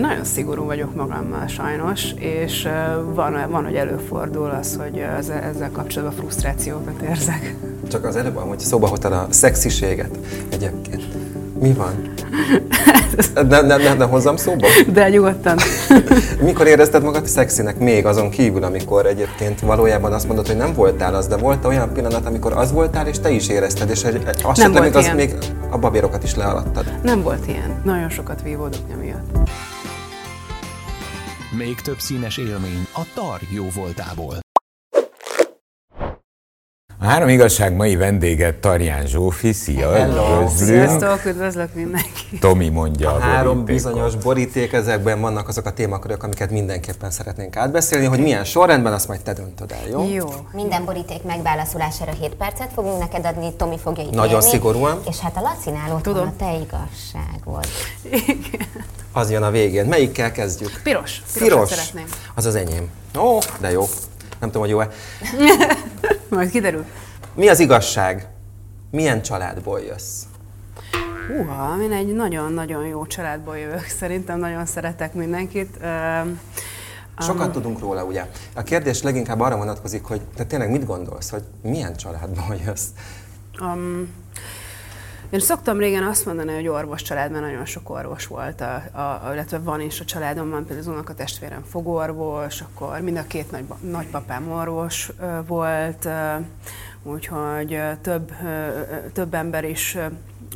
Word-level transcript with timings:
Én 0.00 0.06
nagyon 0.06 0.24
szigorú 0.24 0.64
vagyok 0.64 0.94
magammal 0.94 1.46
sajnos, 1.46 2.04
és 2.18 2.68
van, 3.14 3.46
van 3.50 3.64
hogy 3.64 3.74
előfordul 3.74 4.50
az, 4.60 4.78
hogy 4.78 5.04
ezzel 5.54 5.70
kapcsolatban 5.72 6.18
frusztrációkat 6.18 7.00
érzek. 7.08 7.54
Csak 7.90 8.04
az 8.04 8.16
előbb, 8.16 8.36
hogy 8.36 8.58
szóba 8.58 8.86
hoztad 8.86 9.12
a 9.12 9.26
szexiséget 9.30 10.18
egyébként. 10.48 11.02
Mi 11.60 11.72
van? 11.72 12.12
Ne, 13.34 13.60
ne, 13.60 13.76
ne, 13.76 13.94
ne 13.94 14.04
hozzam 14.04 14.36
szóba? 14.36 14.66
De 14.92 15.08
nyugodtan. 15.08 15.58
Mikor 16.42 16.66
érezted 16.66 17.02
magad 17.02 17.26
szexinek 17.26 17.78
még 17.78 18.06
azon 18.06 18.30
kívül, 18.30 18.64
amikor 18.64 19.06
egyébként 19.06 19.60
valójában 19.60 20.12
azt 20.12 20.26
mondod, 20.26 20.46
hogy 20.46 20.56
nem 20.56 20.74
voltál 20.74 21.14
az, 21.14 21.26
de 21.26 21.36
volt 21.36 21.64
olyan 21.64 21.92
pillanat, 21.92 22.26
amikor 22.26 22.52
az 22.52 22.72
voltál, 22.72 23.06
és 23.06 23.18
te 23.18 23.30
is 23.30 23.48
érezted, 23.48 23.90
és 23.90 24.04
azt 24.42 24.60
nem 24.60 24.72
volt 24.72 24.84
még, 24.84 24.96
az 24.96 25.10
még 25.14 25.34
a 25.70 25.78
babérokat 25.78 26.22
is 26.22 26.34
lealadtad. 26.34 26.84
Nem 27.02 27.22
volt 27.22 27.46
ilyen. 27.46 27.80
Nagyon 27.84 28.08
sokat 28.08 28.42
vívódok 28.42 28.82
emiatt. 28.92 29.48
Még 31.50 31.80
több 31.80 31.98
színes 31.98 32.36
élmény 32.36 32.86
a 32.94 33.12
Tar 33.14 33.40
jó 33.52 33.68
voltából. 33.68 34.49
A 37.02 37.06
három 37.06 37.28
igazság 37.28 37.76
mai 37.76 37.96
vendége 37.96 38.58
Tarján 38.58 39.06
Zsófi, 39.06 39.52
szia, 39.52 39.92
Hello. 39.92 40.48
Sziasztok, 40.48 41.24
üdvözlök 41.24 41.74
mindenki. 41.74 42.38
Tomi 42.40 42.68
mondja 42.68 43.10
a, 43.10 43.14
a 43.14 43.18
három 43.18 43.64
bizonyos 43.64 44.16
boríték, 44.16 44.72
ezekben 44.72 45.20
vannak 45.20 45.48
azok 45.48 45.66
a 45.66 45.72
témakörök, 45.72 46.22
amiket 46.22 46.50
mindenképpen 46.50 47.10
szeretnénk 47.10 47.56
átbeszélni, 47.56 48.06
hogy 48.06 48.18
milyen 48.20 48.44
sorrendben, 48.44 48.92
azt 48.92 49.08
majd 49.08 49.20
te 49.20 49.32
döntöd 49.32 49.72
el, 49.72 49.88
jó? 49.90 50.08
Jó. 50.12 50.28
Minden 50.52 50.84
boríték 50.84 51.22
megválaszolására 51.22 52.12
7 52.20 52.34
percet 52.34 52.70
fogunk 52.74 52.98
neked 52.98 53.26
adni, 53.26 53.52
Tomi 53.56 53.78
fogja 53.78 54.02
ítélni. 54.02 54.16
Nagyon 54.16 54.40
szigorúan. 54.40 55.00
És 55.08 55.18
hát 55.18 55.36
a 55.36 55.40
Lacinál 55.40 55.94
ott 55.94 56.02
Tudom. 56.02 56.26
a 56.26 56.32
te 56.38 56.54
igazságod. 56.54 57.66
Igen. 58.02 58.68
Az 59.12 59.30
jön 59.30 59.42
a 59.42 59.50
végén. 59.50 59.86
Melyikkel 59.86 60.32
kezdjük? 60.32 60.80
Piros. 60.82 61.22
Piros. 61.32 61.48
Piros. 61.48 61.68
szeretném. 61.68 62.04
Az 62.34 62.46
az 62.46 62.54
enyém. 62.54 62.90
Ó, 63.18 63.38
de 63.60 63.70
jó. 63.70 63.84
Nem 64.40 64.50
tudom, 64.50 64.62
hogy 64.62 64.70
jó-e. 64.70 64.88
Majd 66.36 66.50
kiderül. 66.50 66.84
Mi 67.34 67.48
az 67.48 67.58
igazság? 67.58 68.28
Milyen 68.90 69.22
családból 69.22 69.80
jössz? 69.80 70.22
Húha, 71.28 71.82
én 71.82 71.92
egy 71.92 72.14
nagyon-nagyon 72.14 72.86
jó 72.86 73.06
családból 73.06 73.58
jövök. 73.58 73.86
Szerintem 73.98 74.38
nagyon 74.38 74.66
szeretek 74.66 75.14
mindenkit. 75.14 75.78
Sokat 77.18 77.46
um, 77.46 77.52
tudunk 77.52 77.78
róla, 77.78 78.04
ugye? 78.04 78.26
A 78.54 78.62
kérdés 78.62 79.02
leginkább 79.02 79.40
arra 79.40 79.56
vonatkozik, 79.56 80.04
hogy 80.04 80.20
te 80.34 80.44
tényleg 80.44 80.70
mit 80.70 80.86
gondolsz, 80.86 81.30
hogy 81.30 81.42
milyen 81.62 81.96
családból 81.96 82.56
jössz? 82.66 82.86
Um, 83.60 84.08
én 85.30 85.40
szoktam 85.40 85.78
régen 85.78 86.02
azt 86.02 86.26
mondani, 86.26 86.54
hogy 86.54 86.68
orvos 86.68 87.02
családban 87.02 87.40
nagyon 87.40 87.64
sok 87.64 87.90
orvos 87.90 88.26
volt, 88.26 88.60
a, 88.60 88.74
a, 88.98 89.32
illetve 89.32 89.58
van 89.58 89.80
is 89.80 90.00
a 90.00 90.04
családomban, 90.04 90.66
például 90.66 91.04
az 91.08 91.14
testvérem 91.16 91.62
fogorvos, 91.62 92.60
akkor 92.60 93.00
mind 93.00 93.16
a 93.16 93.26
két 93.26 93.50
nagy, 93.50 93.64
nagypapám 93.80 94.50
orvos 94.52 95.10
volt, 95.46 96.08
úgyhogy 97.02 97.80
több, 98.02 98.32
több 99.12 99.34
ember 99.34 99.64
is 99.64 99.98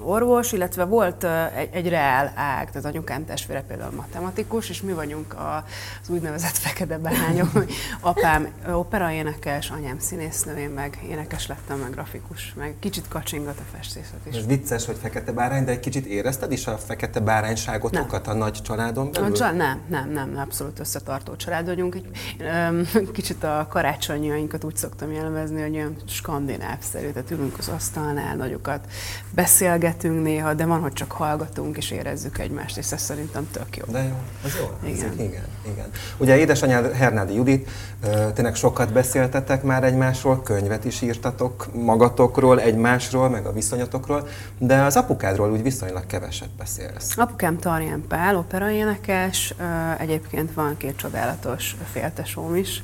orvos, 0.01 0.53
illetve 0.53 0.85
volt 0.85 1.25
egy, 1.57 1.69
egy 1.73 1.89
reál 1.89 2.33
ág, 2.35 2.71
tehát 2.71 2.85
anyukám 2.85 3.25
testvére 3.25 3.63
például 3.63 3.93
matematikus, 3.93 4.69
és 4.69 4.83
mi 4.83 4.93
vagyunk 4.93 5.35
az 5.39 6.09
úgynevezett 6.09 6.57
fekete 6.57 6.99
behányok, 6.99 7.49
hogy 7.53 7.73
apám 8.01 8.49
operaénekes, 8.73 9.71
anyám 9.71 9.99
színésznő, 9.99 10.57
én 10.57 10.71
meg 10.71 10.99
énekes 11.09 11.47
lettem, 11.47 11.79
meg 11.79 11.91
grafikus, 11.91 12.55
meg 12.57 12.75
kicsit 12.81 13.09
kacsingat 13.09 13.59
a 13.59 13.77
festészet 13.77 14.19
is. 14.31 14.37
Ez 14.37 14.47
vicces, 14.47 14.87
hogy 14.87 14.97
fekete 15.01 15.33
bárány, 15.33 15.65
de 15.65 15.71
egy 15.71 15.81
kicsit 15.81 16.07
érezted 16.07 16.53
is 16.53 16.67
a 16.67 16.79
fekete 16.79 17.21
bárányságotokat 17.21 18.27
nem. 18.27 18.37
a 18.37 18.39
nagy 18.39 18.63
családon 18.63 19.13
belül? 19.13 19.33
A 19.33 19.33
család, 19.33 19.57
nem, 19.57 19.81
nem, 19.89 20.11
nem, 20.11 20.39
abszolút 20.39 20.79
összetartó 20.79 21.37
család 21.37 21.67
vagyunk. 21.67 21.95
Egy, 21.95 22.11
kicsit 23.13 23.45
a 23.45 23.67
karácsonyainkat 23.71 24.65
úgy 24.65 24.77
szoktam 24.77 25.13
jellemezni, 25.13 25.63
hogy 25.63 25.75
olyan 25.75 25.97
skandináv-szerű, 26.07 27.11
tehát 27.11 27.31
ülünk 27.31 27.59
az 27.59 27.69
asztalnál, 27.69 28.37
nagyokat 28.37 28.87
beszélgetünk, 29.35 29.74
beszélgetünk 29.79 30.23
néha, 30.23 30.55
de 30.55 30.65
van, 30.65 30.81
hogy 30.81 30.93
csak 30.93 31.13
hallgatunk 31.13 31.77
és 31.77 31.91
érezzük 31.91 32.39
egymást, 32.39 32.77
és 32.77 32.93
ez 32.93 33.01
szerintem 33.01 33.49
tök 33.51 33.77
jó. 33.77 33.85
De 33.89 34.03
jó, 34.03 34.15
az 34.45 34.57
jó. 34.61 34.89
Igen. 34.89 35.09
Ez, 35.09 35.15
igen, 35.15 35.45
igen. 35.73 35.87
Ugye 36.17 36.37
édesanyád 36.37 36.93
Hernádi 36.93 37.35
Judit, 37.35 37.71
tényleg 38.35 38.55
sokat 38.55 38.93
beszéltetek 38.93 39.63
már 39.63 39.85
egymásról, 39.85 40.43
könyvet 40.43 40.85
is 40.85 41.03
írtatok 41.03 41.69
magatokról, 41.75 42.61
egymásról, 42.61 43.29
meg 43.29 43.47
a 43.47 43.53
viszonyatokról, 43.53 44.29
de 44.59 44.83
az 44.83 44.97
apukádról 44.97 45.51
úgy 45.51 45.63
viszonylag 45.63 46.07
keveset 46.07 46.51
beszélsz. 46.59 47.19
Apukám 47.19 47.59
Tarján 47.59 48.05
Pál, 48.09 48.37
operaénekes, 48.37 49.55
egyébként 49.99 50.55
van 50.55 50.77
két 50.77 50.97
csodálatos 50.97 51.77
féltesóm 51.93 52.57
is, 52.57 52.83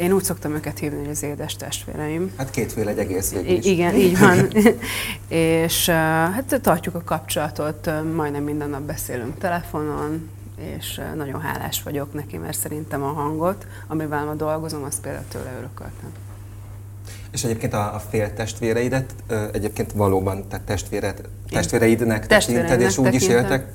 én 0.00 0.12
úgy 0.12 0.24
szoktam 0.24 0.54
őket 0.54 0.78
hívni, 0.78 0.98
hogy 0.98 1.10
az 1.10 1.22
édes 1.22 1.56
testvéreim. 1.56 2.32
Hát 2.36 2.50
kétféle 2.50 2.90
egy 2.90 2.98
egész 2.98 3.32
végül 3.32 3.56
is. 3.56 3.64
Igen, 3.64 3.94
így 3.94 4.18
van. 4.18 4.48
és 5.28 5.88
hát 5.88 6.60
tartjuk 6.62 6.94
a 6.94 7.02
kapcsolatot, 7.04 7.90
majdnem 8.14 8.42
minden 8.42 8.70
nap 8.70 8.82
beszélünk 8.82 9.38
telefonon, 9.38 10.30
és 10.76 11.00
nagyon 11.16 11.40
hálás 11.40 11.82
vagyok 11.82 12.14
neki, 12.14 12.36
mert 12.36 12.58
szerintem 12.58 13.02
a 13.02 13.12
hangot, 13.12 13.66
amivel 13.86 14.24
ma 14.24 14.34
dolgozom, 14.34 14.82
azt 14.82 15.00
például 15.00 15.24
tőle 15.28 15.52
örököltem. 15.58 16.12
És 17.30 17.44
egyébként 17.44 17.72
a, 17.72 17.94
a 17.94 17.98
fél 17.98 18.34
testvéreidet 18.34 19.14
egyébként 19.52 19.92
valóban 19.92 20.48
te 20.48 20.60
testvéred, 20.64 21.20
testvéreidnek 21.48 22.26
tekinted, 22.26 22.80
és 22.80 22.98
úgy 22.98 23.14
is 23.14 23.28
éltek 23.28 23.66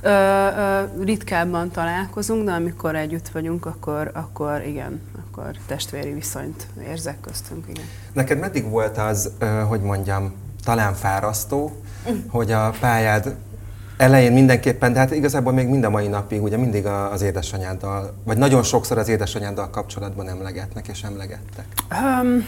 Ö, 0.00 0.08
ö, 0.10 0.82
ritkábban 1.04 1.70
találkozunk, 1.70 2.44
de 2.44 2.52
amikor 2.52 2.96
együtt 2.96 3.28
vagyunk, 3.28 3.66
akkor, 3.66 4.10
akkor 4.14 4.62
igen, 4.66 5.00
akkor 5.26 5.50
testvéri 5.66 6.12
viszonyt 6.12 6.66
érzek 6.88 7.20
köztünk, 7.20 7.64
igen. 7.68 7.84
Neked 8.12 8.38
meddig 8.38 8.70
volt 8.70 8.98
az, 8.98 9.30
hogy 9.68 9.80
mondjam, 9.80 10.34
talán 10.64 10.94
fárasztó, 10.94 11.80
mm. 12.10 12.16
hogy 12.28 12.52
a 12.52 12.72
pályád 12.80 13.36
elején 13.98 14.32
mindenképpen, 14.32 14.92
de 14.92 14.98
hát 14.98 15.14
igazából 15.14 15.52
még 15.52 15.68
mind 15.68 15.84
a 15.84 15.90
mai 15.90 16.06
napig 16.06 16.42
ugye 16.42 16.56
mindig 16.56 16.86
az 16.86 17.22
édesanyáddal, 17.22 18.14
vagy 18.24 18.38
nagyon 18.38 18.62
sokszor 18.62 18.98
az 18.98 19.08
édesanyáddal 19.08 19.70
kapcsolatban 19.70 20.28
emlegetnek 20.28 20.88
és 20.88 21.02
emlegettek. 21.02 21.66
Um, 21.90 22.46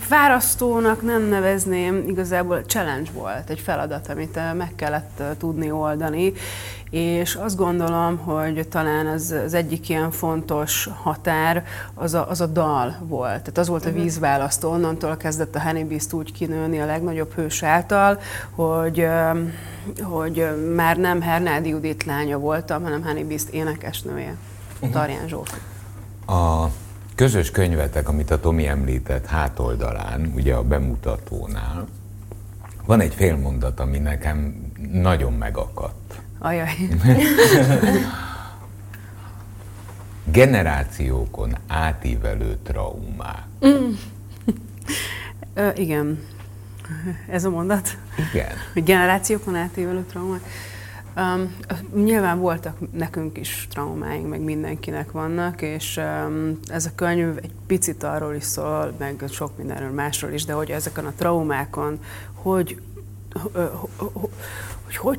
fárasztónak 0.00 1.02
nem 1.02 1.22
nevezném, 1.22 2.04
igazából 2.06 2.62
challenge 2.66 3.10
volt, 3.12 3.50
egy 3.50 3.60
feladat, 3.60 4.08
amit 4.08 4.38
meg 4.56 4.72
kellett 4.76 5.22
tudni 5.38 5.70
oldani, 5.70 6.32
és 6.92 7.34
azt 7.34 7.56
gondolom, 7.56 8.16
hogy 8.18 8.68
talán 8.68 9.06
az, 9.06 9.34
az 9.44 9.54
egyik 9.54 9.88
ilyen 9.88 10.10
fontos 10.10 10.88
határ 11.02 11.64
az 11.94 12.14
a, 12.14 12.28
az 12.28 12.40
a 12.40 12.46
dal 12.46 12.96
volt. 13.00 13.38
Tehát 13.38 13.58
az 13.58 13.68
volt 13.68 13.86
a 13.86 13.88
mhm. 13.88 13.98
vízválasztó, 13.98 14.70
onnantól 14.70 15.16
kezdett 15.16 15.54
a 15.54 15.62
Honeybee-t 15.62 16.12
úgy 16.12 16.32
kinőni 16.32 16.80
a 16.80 16.86
legnagyobb 16.86 17.32
hős 17.32 17.62
által, 17.62 18.20
hogy, 18.50 19.06
hogy 20.02 20.46
már 20.74 20.96
nem 20.96 21.20
Hernádi 21.20 21.68
Judit 21.68 22.04
lánya 22.04 22.38
voltam, 22.38 22.82
hanem 22.82 23.04
Honeybee 23.04 23.38
énekesnője, 23.50 24.36
uh-huh. 24.74 24.90
Tarján 24.90 25.28
Zsófi. 25.28 25.56
A 26.26 26.66
közös 27.14 27.50
könyvetek, 27.50 28.08
amit 28.08 28.30
a 28.30 28.40
Tomi 28.40 28.66
említett 28.66 29.26
hátoldalán, 29.26 30.32
ugye 30.36 30.54
a 30.54 30.62
bemutatónál, 30.62 31.86
van 32.86 33.00
egy 33.00 33.14
félmondat, 33.14 33.80
ami 33.80 33.98
nekem 33.98 34.70
nagyon 34.92 35.32
megakadt. 35.32 36.01
Ajaj. 36.42 36.74
Generációkon 40.24 41.56
átívelő 41.66 42.56
traumák. 42.62 43.44
Mm. 43.66 43.92
Ö, 45.54 45.68
igen. 45.74 46.24
Ez 47.28 47.44
a 47.44 47.50
mondat? 47.50 47.96
Igen. 48.32 48.50
Generációkon 48.74 49.56
átívelő 49.56 50.04
traumák. 50.10 50.40
Um, 51.16 51.56
nyilván 52.04 52.38
voltak 52.38 52.76
nekünk 52.92 53.38
is 53.38 53.66
traumáink, 53.70 54.28
meg 54.28 54.40
mindenkinek 54.40 55.10
vannak, 55.10 55.62
és 55.62 55.96
um, 55.96 56.58
ez 56.66 56.86
a 56.86 56.90
könyv 56.94 57.36
egy 57.42 57.52
picit 57.66 58.02
arról 58.02 58.34
is 58.34 58.44
szól, 58.44 58.94
meg 58.98 59.24
sok 59.30 59.56
mindenről 59.56 59.90
másról 59.90 60.32
is, 60.32 60.44
de 60.44 60.52
hogy 60.52 60.70
ezeken 60.70 61.06
a 61.06 61.12
traumákon, 61.16 61.98
hogy 62.32 62.80
hogy 63.34 63.50
hogy 63.96 64.30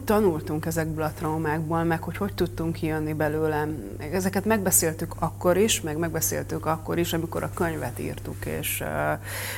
tanultunk 0.05 0.65
ezekből 0.65 1.03
a 1.03 1.11
traumákból, 1.17 1.83
meg 1.83 2.01
hogy 2.03 2.17
hogy 2.17 2.33
tudtunk 2.33 2.73
kijönni 2.73 3.13
belőlem. 3.13 3.77
Ezeket 4.11 4.45
megbeszéltük 4.45 5.13
akkor 5.19 5.57
is, 5.57 5.81
meg 5.81 5.97
megbeszéltük 5.97 6.65
akkor 6.65 6.97
is, 6.97 7.13
amikor 7.13 7.43
a 7.43 7.49
könyvet 7.53 7.99
írtuk, 7.99 8.45
és 8.45 8.83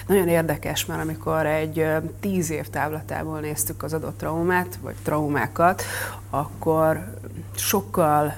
nagyon 0.07 0.27
érdekes, 0.27 0.85
mert 0.85 1.01
amikor 1.01 1.45
egy 1.45 1.87
tíz 2.19 2.49
év 2.49 2.69
távlatából 2.69 3.39
néztük 3.39 3.83
az 3.83 3.93
adott 3.93 4.17
traumát, 4.17 4.77
vagy 4.81 4.95
traumákat, 5.03 5.83
akkor 6.29 7.13
sokkal 7.55 8.35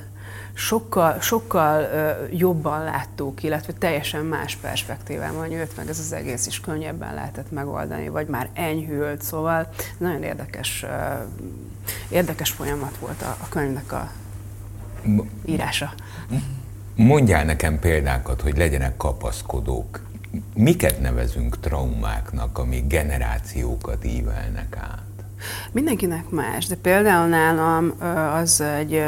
sokkal, 0.57 1.19
sokkal 1.19 1.87
jobban 2.31 2.83
láttuk, 2.83 3.43
illetve 3.43 3.73
teljesen 3.73 4.25
más 4.25 4.55
perspektívában 4.55 5.47
jött 5.47 5.77
meg 5.77 5.89
ez 5.89 5.99
az 5.99 6.13
egész, 6.13 6.47
is 6.47 6.59
könnyebben 6.59 7.13
lehetett 7.13 7.51
megoldani, 7.51 8.09
vagy 8.09 8.27
már 8.27 8.49
enyhült, 8.53 9.21
szóval 9.21 9.69
nagyon 9.97 10.23
érdekes, 10.23 10.85
érdekes 12.09 12.49
folyamat 12.49 12.97
volt 12.97 13.21
a, 13.21 13.37
a 13.41 13.49
könyvnek 13.49 13.91
a 13.91 14.11
írása. 15.45 15.93
Mondjál 16.95 17.45
nekem 17.45 17.79
példákat, 17.79 18.41
hogy 18.41 18.57
legyenek 18.57 18.97
kapaszkodók. 18.97 20.01
Miket 20.53 20.99
nevezünk 20.99 21.59
traumáknak, 21.59 22.57
amik 22.57 22.87
generációkat 22.87 24.05
ívelnek 24.05 24.77
át? 24.77 25.01
Mindenkinek 25.71 26.29
más, 26.29 26.67
de 26.67 26.75
például 26.75 27.27
nálam 27.27 27.93
az 28.33 28.61
egy, 28.61 29.03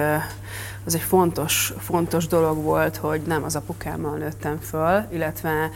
az 0.85 0.95
egy 0.95 1.01
fontos, 1.01 1.73
fontos 1.77 2.27
dolog 2.27 2.63
volt, 2.63 2.97
hogy 2.97 3.21
nem 3.21 3.43
az 3.43 3.55
apukámmal 3.55 4.17
nőttem 4.17 4.59
föl, 4.59 5.03
illetve 5.09 5.71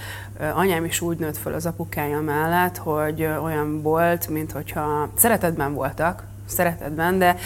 anyám 0.54 0.86
is 0.86 1.02
úgy 1.02 1.18
nőtt 1.18 1.38
föl 1.38 1.54
az 1.54 1.66
apukája 1.66 2.22
mellett, 2.22 2.78
hogy 2.78 3.24
olyan 3.44 3.82
volt, 3.82 4.28
mint 4.28 4.52
hogyha 4.52 5.10
szeretetben 5.16 5.74
voltak, 5.74 6.24
szeretetben, 6.46 7.18
de 7.18 7.38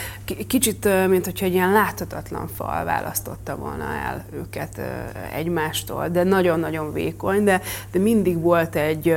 kicsit, 0.46 0.88
mint 1.08 1.24
hogyha 1.24 1.46
egy 1.46 1.52
ilyen 1.52 1.72
láthatatlan 1.72 2.48
fal 2.48 2.84
választotta 2.84 3.56
volna 3.56 3.84
el 3.84 4.24
őket 4.32 4.80
egymástól, 5.32 6.08
de 6.08 6.22
nagyon-nagyon 6.22 6.92
vékony, 6.92 7.44
de, 7.44 7.60
de 7.90 7.98
mindig 7.98 8.40
volt 8.40 8.74
egy 8.76 9.16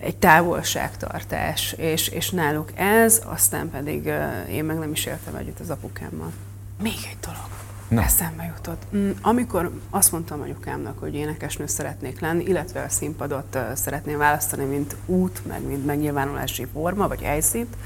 egy 0.00 0.16
távolságtartás, 0.16 1.72
és, 1.72 2.08
és 2.08 2.30
náluk 2.30 2.70
ez, 2.74 3.22
aztán 3.24 3.70
pedig 3.70 4.12
én 4.50 4.64
meg 4.64 4.78
nem 4.78 4.92
is 4.92 5.06
éltem 5.06 5.34
együtt 5.34 5.60
az 5.60 5.70
apukámmal. 5.70 6.32
Még 6.82 6.98
egy 7.10 7.18
dolog. 7.20 7.48
Na. 7.88 8.02
Eszembe 8.02 8.52
jutott. 8.56 8.82
Mm, 8.96 9.10
amikor 9.20 9.80
azt 9.90 10.12
mondtam 10.12 10.40
anyukámnak, 10.40 10.98
hogy 10.98 11.14
énekesnő 11.14 11.66
szeretnék 11.66 12.20
lenni, 12.20 12.44
illetve 12.44 12.82
a 12.82 12.88
színpadot 12.88 13.58
szeretném 13.74 14.18
választani, 14.18 14.64
mint 14.64 14.96
út, 15.06 15.46
meg 15.46 15.62
mint 15.62 15.86
megnyilvánulási 15.86 16.66
forma, 16.72 17.08
vagy 17.08 17.22
helyszínt, 17.22 17.76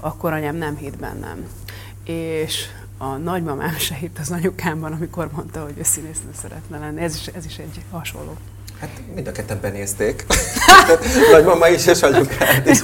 akkor 0.00 0.32
anyám 0.32 0.56
nem 0.56 0.76
hitt 0.76 0.96
bennem. 0.98 1.46
És 2.04 2.66
a 2.98 3.06
nagymamám 3.16 3.76
se 3.76 3.94
hitt 3.94 4.18
az 4.18 4.30
anyukámban, 4.30 4.92
amikor 4.92 5.30
mondta, 5.32 5.62
hogy 5.62 5.78
ő 5.78 5.82
színésznő 5.82 6.30
szeretne 6.40 6.78
lenni. 6.78 7.00
Ez 7.00 7.14
is, 7.14 7.26
ez 7.26 7.44
is 7.44 7.58
egy 7.58 7.80
hasonló. 7.90 8.36
Hát 8.80 8.90
mind 9.14 9.26
a 9.26 9.32
ketten 9.32 9.58
benézték. 9.60 10.26
Nagymama 11.32 11.68
is 11.68 11.86
és 11.86 12.02
anyukát 12.02 12.66
is. 12.66 12.78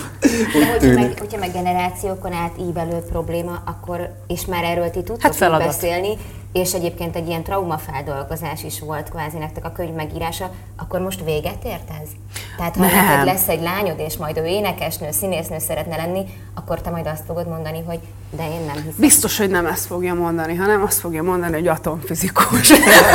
hogyha 0.73 0.93
meg, 0.95 1.19
hogyha 1.19 1.39
meg 1.39 1.53
generációkon 1.53 2.33
át 2.33 2.53
ívelő 2.61 2.99
probléma, 2.99 3.63
akkor, 3.67 4.15
és 4.27 4.45
már 4.45 4.65
erről 4.65 4.91
ti 4.91 5.03
tudtok 5.03 5.37
hát 5.37 5.59
beszélni, 5.59 6.17
és 6.53 6.73
egyébként 6.73 7.17
egy 7.17 7.29
ilyen 7.29 7.43
traumafeldolgozás 7.43 8.63
is 8.65 8.81
volt 8.81 9.09
kvázi 9.09 9.39
nektek 9.39 9.65
a 9.65 9.73
könyv 9.73 9.95
megírása, 9.95 10.51
akkor 10.77 11.01
most 11.01 11.25
véget 11.25 11.65
ért 11.65 11.91
ez? 12.03 12.09
Tehát 12.57 12.77
ha 12.77 12.83
neked 12.83 13.25
lesz 13.25 13.49
egy 13.49 13.63
lányod, 13.63 13.99
és 13.99 14.17
majd 14.17 14.37
ő 14.37 14.45
énekesnő, 14.45 15.11
színésznő 15.11 15.59
szeretne 15.59 15.97
lenni, 15.97 16.25
akkor 16.55 16.81
te 16.81 16.91
majd 16.91 17.07
azt 17.07 17.25
fogod 17.27 17.49
mondani, 17.49 17.83
hogy 17.87 17.99
de 18.37 18.43
én 18.43 18.61
nem 18.67 18.75
hiszem. 18.75 18.95
Biztos, 18.97 19.39
hogy 19.39 19.51
nem 19.51 19.67
ezt 19.67 19.87
fogja 19.87 20.15
mondani, 20.15 20.55
hanem 20.55 20.83
azt 20.83 20.99
fogja 20.99 21.23
mondani, 21.23 21.53
hogy 21.53 21.69
atomfizikus. 21.69 22.71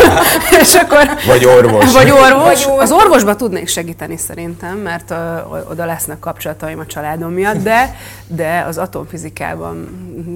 és 0.62 0.76
akkor, 0.76 1.10
vagy 1.26 1.46
orvos. 1.46 1.94
Vagy 1.94 2.12
orvos. 2.12 2.66
Vagy 2.66 2.80
Az 2.80 2.92
orvosba 2.92 3.36
tudnék 3.36 3.68
segíteni 3.68 4.18
szerintem, 4.18 4.78
mert 4.78 5.12
uh, 5.12 5.70
oda 5.70 5.86
lesznek 5.86 6.20
kapcsolataim 6.20 6.80
a 6.80 6.86
családom 6.86 7.32
miatt, 7.32 7.64
de, 7.64 7.96
de 8.28 8.64
az 8.68 8.78
atomfizikában 8.78 9.76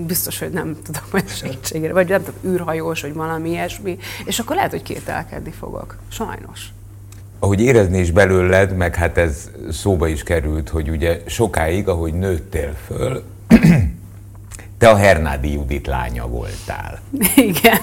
biztos, 0.07 0.39
hogy 0.39 0.50
nem 0.50 0.77
tudok 0.83 1.03
majd 1.12 1.30
segítségére, 1.30 1.94
vagy 1.94 2.09
nem 2.09 2.24
tudom, 2.24 2.39
űrhajós, 2.92 3.02
vagy 3.02 3.14
valami 3.14 3.50
ilyesmi, 3.50 3.98
és 4.26 4.40
akkor 4.40 4.56
lehet, 4.56 4.72
hogy 4.72 4.84
kételkedni 4.84 5.52
fogok. 5.52 5.98
Sajnos 6.12 6.70
ahogy 7.44 7.62
érezni 7.62 8.00
is 8.00 8.12
belőled, 8.12 8.76
meg 8.76 8.96
hát 8.96 9.18
ez 9.18 9.50
szóba 9.72 10.08
is 10.08 10.24
került, 10.24 10.70
hogy 10.70 10.90
ugye 10.90 11.22
sokáig, 11.26 11.88
ahogy 11.88 12.14
nőttél 12.14 12.76
föl, 12.86 13.24
te 14.78 14.90
a 14.90 14.96
Hernádi 14.96 15.52
Judit 15.52 15.88
lánya 15.88 16.28
voltál. 16.28 17.00
Igen. 17.36 17.78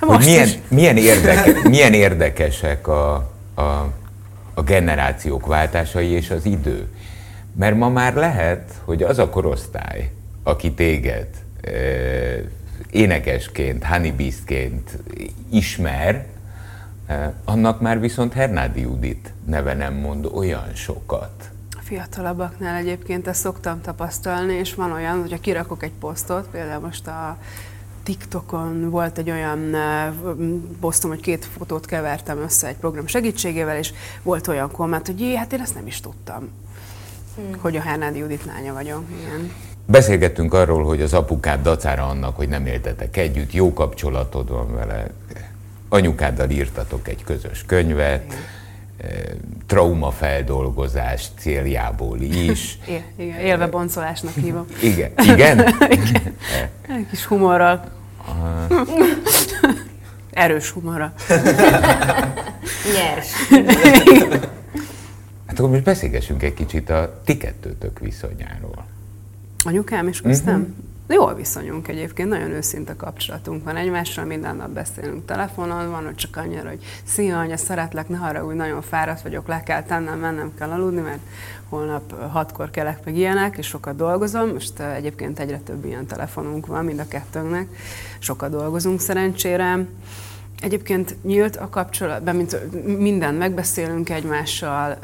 Most 0.00 0.16
hogy 0.16 0.24
milyen, 0.24 0.48
milyen, 0.68 0.96
érdeke, 0.96 1.52
milyen 1.68 1.92
érdekesek 1.92 2.88
a, 2.88 3.14
a, 3.54 3.62
a 4.54 4.62
generációk 4.62 5.46
váltásai 5.46 6.08
és 6.08 6.30
az 6.30 6.44
idő. 6.44 6.88
Mert 7.56 7.76
ma 7.76 7.88
már 7.88 8.14
lehet, 8.14 8.70
hogy 8.84 9.02
az 9.02 9.18
a 9.18 9.28
korosztály, 9.28 10.10
aki 10.42 10.72
téged 10.72 11.26
e, 11.60 11.70
énekesként, 12.96 13.84
honeybistként 13.84 14.98
ismer, 15.50 16.26
e, 17.06 17.34
annak 17.44 17.80
már 17.80 18.00
viszont 18.00 18.32
Hernádi 18.32 18.80
Judit 18.80 19.32
neve 19.46 19.74
nem 19.74 19.94
mond 19.94 20.24
olyan 20.34 20.74
sokat 20.74 21.50
fiatalabbaknál 21.86 22.76
egyébként 22.76 23.26
ezt 23.26 23.40
szoktam 23.40 23.80
tapasztalni, 23.80 24.54
és 24.54 24.74
van 24.74 24.92
olyan, 24.92 25.20
hogyha 25.20 25.38
kirakok 25.38 25.82
egy 25.82 25.92
posztot, 26.00 26.48
például 26.48 26.80
most 26.80 27.06
a 27.06 27.38
TikTokon 28.02 28.90
volt 28.90 29.18
egy 29.18 29.30
olyan 29.30 29.76
posztom, 30.80 31.10
hogy 31.10 31.20
két 31.20 31.44
fotót 31.44 31.86
kevertem 31.86 32.38
össze 32.38 32.66
egy 32.66 32.76
program 32.76 33.06
segítségével, 33.06 33.76
és 33.76 33.92
volt 34.22 34.46
olyan 34.46 34.70
komment, 34.70 35.06
hogy 35.06 35.20
jé, 35.20 35.36
hát 35.36 35.52
én 35.52 35.60
ezt 35.60 35.74
nem 35.74 35.86
is 35.86 36.00
tudtam, 36.00 36.48
hmm. 37.36 37.60
hogy 37.60 37.76
a 37.76 37.80
Hernádi 37.80 38.18
Judit 38.18 38.44
lánya 38.44 38.72
vagyok. 38.72 39.02
Igen. 39.20 39.52
Beszélgettünk 39.86 40.54
arról, 40.54 40.84
hogy 40.84 41.02
az 41.02 41.12
apukád 41.14 41.62
dacára 41.62 42.06
annak, 42.06 42.36
hogy 42.36 42.48
nem 42.48 42.66
éltetek 42.66 43.16
együtt, 43.16 43.52
jó 43.52 43.72
kapcsolatod 43.72 44.48
van 44.48 44.74
vele, 44.74 45.06
anyukáddal 45.88 46.50
írtatok 46.50 47.08
egy 47.08 47.24
közös 47.24 47.64
könyvet, 47.66 48.24
Igen 48.24 48.56
traumafeldolgozás 49.66 51.26
céljából 51.38 52.20
is. 52.20 52.78
Igen, 53.16 53.38
élve 53.38 53.66
boncolásnak 53.66 54.34
hívom. 54.34 54.66
Igen. 54.82 55.12
Igen? 55.22 55.58
Igen. 55.90 56.34
Egy 56.88 57.06
kis 57.10 57.24
humorral. 57.24 57.84
Erős 60.30 60.70
humorral. 60.70 61.12
Nyers. 62.94 63.58
Hát 65.46 65.58
akkor 65.58 65.70
most 65.70 65.82
beszélgessünk 65.82 66.42
egy 66.42 66.54
kicsit 66.54 66.90
a 66.90 67.20
ti 67.24 67.36
kettőtök 67.36 67.98
viszonyáról. 67.98 68.84
Anyukám 69.66 70.08
is 70.08 70.20
köztem? 70.20 70.60
Uh-huh. 70.60 70.74
Jól 71.08 71.34
viszonyunk 71.34 71.88
egyébként, 71.88 72.28
nagyon 72.28 72.50
őszinte 72.50 72.96
kapcsolatunk 72.96 73.64
van 73.64 73.76
egymással, 73.76 74.24
minden 74.24 74.56
nap 74.56 74.70
beszélünk 74.70 75.24
telefonon, 75.24 75.90
van, 75.90 76.04
hogy 76.04 76.14
csak 76.14 76.36
annyira, 76.36 76.68
hogy 76.68 76.84
szia 77.04 77.38
anya, 77.38 77.56
szeretlek, 77.56 78.08
ne 78.08 78.16
haragudj, 78.16 78.56
nagyon 78.56 78.82
fáradt 78.82 79.22
vagyok, 79.22 79.46
le 79.46 79.62
kell 79.62 79.82
tennem, 79.82 80.18
mennem 80.18 80.54
kell 80.58 80.70
aludni, 80.70 81.00
mert 81.00 81.18
holnap 81.68 82.30
hatkor 82.30 82.70
kelek 82.70 83.04
meg 83.04 83.16
ilyenek, 83.16 83.56
és 83.56 83.66
sokat 83.66 83.96
dolgozom. 83.96 84.48
Most 84.48 84.80
egyébként 84.80 85.38
egyre 85.38 85.58
több 85.58 85.84
ilyen 85.84 86.06
telefonunk 86.06 86.66
van, 86.66 86.84
mind 86.84 86.98
a 86.98 87.08
kettőnknek, 87.08 87.68
sokat 88.18 88.50
dolgozunk 88.50 89.00
szerencsére. 89.00 89.86
Egyébként 90.62 91.16
nyílt 91.22 91.56
a 91.56 91.68
kapcsolatban, 91.68 92.36
mint 92.36 92.72
minden 92.98 93.34
megbeszélünk 93.34 94.10
egymással, 94.10 94.98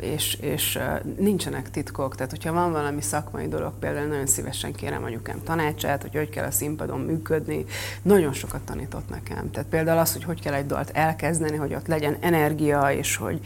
és, 0.00 0.34
és 0.40 0.78
nincsenek 1.18 1.70
titkok. 1.70 2.14
Tehát, 2.14 2.30
hogyha 2.30 2.52
van 2.52 2.72
valami 2.72 3.00
szakmai 3.00 3.48
dolog, 3.48 3.72
például 3.78 4.06
nagyon 4.06 4.26
szívesen 4.26 4.72
kérem 4.72 5.04
anyukám 5.04 5.42
tanácsát, 5.44 6.02
hogy 6.02 6.14
hogy 6.14 6.28
kell 6.28 6.46
a 6.46 6.50
színpadon 6.50 7.00
működni, 7.00 7.64
nagyon 8.02 8.32
sokat 8.32 8.60
tanított 8.60 9.08
nekem. 9.10 9.50
Tehát 9.50 9.68
például 9.68 9.98
az, 9.98 10.12
hogy 10.12 10.24
hogy 10.24 10.40
kell 10.40 10.54
egy 10.54 10.66
dalt 10.66 10.90
elkezdeni, 10.90 11.56
hogy 11.56 11.74
ott 11.74 11.86
legyen 11.86 12.16
energia, 12.20 12.90
és 12.92 13.16
hogy 13.16 13.40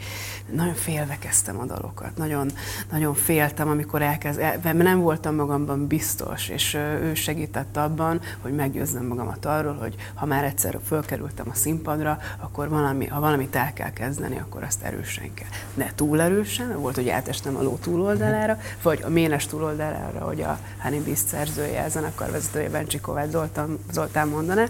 nagyon 0.51 0.73
félve 0.73 1.17
kezdtem 1.19 1.59
a 1.59 1.65
dalokat. 1.65 2.17
Nagyon, 2.17 2.51
nagyon 2.91 3.13
féltem, 3.13 3.69
amikor 3.69 4.01
elkezd, 4.01 4.39
mert 4.39 4.73
nem 4.77 4.99
voltam 4.99 5.35
magamban 5.35 5.87
biztos, 5.87 6.49
és 6.49 6.73
ő 6.73 7.13
segített 7.13 7.77
abban, 7.77 8.21
hogy 8.41 8.53
meggyőzzem 8.53 9.05
magamat 9.05 9.45
arról, 9.45 9.75
hogy 9.75 9.95
ha 10.13 10.25
már 10.25 10.43
egyszer 10.43 10.79
fölkerül 10.85 11.18
kerültem 11.19 11.49
a 11.49 11.55
színpadra, 11.55 12.17
akkor 12.37 12.69
valami, 12.69 13.07
ha 13.07 13.19
valamit 13.19 13.55
el 13.55 13.73
kell 13.73 13.93
kezdeni, 13.93 14.39
akkor 14.39 14.63
azt 14.63 14.83
erősen 14.83 15.33
kell. 15.33 15.47
Ne 15.73 15.91
túl 15.95 16.21
erősen, 16.21 16.79
volt, 16.79 16.95
hogy 16.95 17.09
átestem 17.09 17.55
a 17.55 17.61
ló 17.61 17.77
túloldalára, 17.81 18.59
vagy 18.81 19.01
a 19.03 19.09
ménes 19.09 19.45
túloldalára, 19.45 20.19
hogy 20.19 20.41
a 20.41 20.59
Honey 20.81 20.99
Beast 20.99 21.27
szerzője, 21.27 21.83
a 21.83 21.89
zenekar 21.89 22.31
vezetője 22.31 22.69
Bencsi 22.69 22.99
Kovács 22.99 23.29
Zoltán, 23.29 23.79
Zoltán 23.91 24.27
mondaná. 24.27 24.65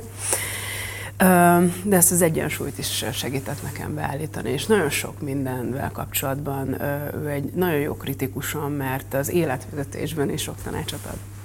De 1.83 1.95
ezt 1.95 2.11
az 2.11 2.21
egyensúlyt 2.21 2.77
is 2.77 3.05
segített 3.13 3.63
nekem 3.63 3.95
beállítani, 3.95 4.49
és 4.49 4.65
nagyon 4.65 4.89
sok 4.89 5.21
mindenvel 5.21 5.91
kapcsolatban 5.91 6.81
ő 7.13 7.29
egy 7.29 7.43
nagyon 7.53 7.79
jó 7.79 7.93
kritikusom, 7.93 8.71
mert 8.71 9.13
az 9.13 9.29
életvezetésben 9.29 10.29
is 10.29 10.41
sok 10.41 10.55
tanácsot 10.63 11.05
ad. 11.05 11.38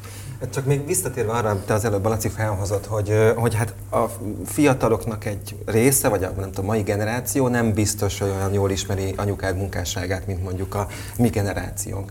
Hát 0.45 0.53
csak 0.53 0.65
még 0.65 0.87
visszatérve 0.87 1.33
arra, 1.33 1.49
amit 1.49 1.71
az 1.71 1.85
előbb 1.85 2.07
Laci 2.07 2.29
felhozott, 2.29 2.87
hogy, 2.87 3.33
hogy 3.37 3.55
hát 3.55 3.75
a 3.91 4.05
fiataloknak 4.45 5.25
egy 5.25 5.57
része, 5.67 6.09
vagy 6.09 6.25
a 6.25 6.31
nem 6.39 6.51
tudom, 6.51 6.65
mai 6.65 6.83
generáció 6.83 7.49
nem 7.49 7.73
biztos, 7.73 8.19
hogy 8.19 8.29
olyan 8.29 8.53
jól 8.53 8.71
ismeri 8.71 9.15
anyukád 9.17 9.57
munkásságát, 9.57 10.27
mint 10.27 10.43
mondjuk 10.43 10.75
a 10.75 10.87
mi 11.19 11.29
generációnk. 11.29 12.11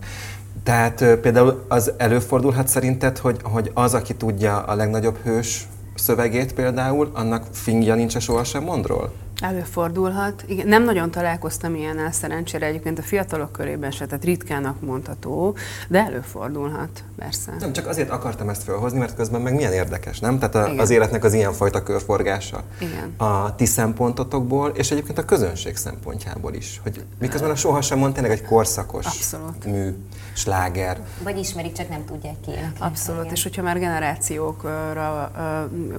Tehát 0.62 1.04
például 1.20 1.64
az 1.68 1.92
előfordulhat 1.96 2.68
szerinted, 2.68 3.18
hogy, 3.18 3.40
hogy 3.42 3.70
az, 3.74 3.94
aki 3.94 4.14
tudja 4.14 4.56
a 4.56 4.74
legnagyobb 4.74 5.16
hős 5.22 5.68
szövegét 5.94 6.54
például, 6.54 7.10
annak 7.12 7.46
fingja 7.52 7.94
nincs 7.94 8.18
sohasem 8.18 8.62
mondról? 8.62 9.12
Előfordulhat. 9.40 10.44
Igen, 10.46 10.66
nem 10.66 10.84
nagyon 10.84 11.10
találkoztam 11.10 11.74
ilyennel 11.74 12.12
szerencsére, 12.12 12.66
egyébként 12.66 12.98
a 12.98 13.02
fiatalok 13.02 13.52
körében 13.52 13.90
se, 13.90 14.06
tehát 14.06 14.24
ritkának 14.24 14.80
mondható, 14.80 15.56
de 15.88 15.98
előfordulhat, 15.98 17.04
persze. 17.18 17.52
Nem, 17.58 17.72
csak 17.72 17.86
azért 17.86 18.10
akartam 18.10 18.48
ezt 18.48 18.62
felhozni, 18.62 18.98
mert 18.98 19.14
közben 19.14 19.40
meg 19.40 19.54
milyen 19.54 19.72
érdekes, 19.72 20.20
nem? 20.20 20.38
Tehát 20.38 20.54
a, 20.54 20.80
az 20.80 20.90
életnek 20.90 21.24
az 21.24 21.32
ilyenfajta 21.32 21.82
körforgása. 21.82 22.62
Igen. 22.78 23.14
A 23.16 23.54
ti 23.54 23.66
szempontotokból, 23.66 24.68
és 24.68 24.90
egyébként 24.90 25.18
a 25.18 25.24
közönség 25.24 25.76
szempontjából 25.76 26.54
is. 26.54 26.80
Hogy 26.82 27.04
miközben 27.18 27.50
a 27.50 27.56
sohasem 27.56 27.98
mond 27.98 28.14
tényleg 28.14 28.32
egy 28.32 28.42
korszakos 28.42 29.06
Abszolút. 29.06 29.64
mű, 29.64 29.96
sláger. 30.34 31.00
Vagy 31.22 31.38
ismerik, 31.38 31.72
csak 31.72 31.88
nem 31.88 32.04
tudják 32.04 32.40
ki. 32.40 32.50
Abszolút, 32.78 33.32
és 33.32 33.42
hogyha 33.42 33.62
már 33.62 33.78
generációkra 33.78 35.30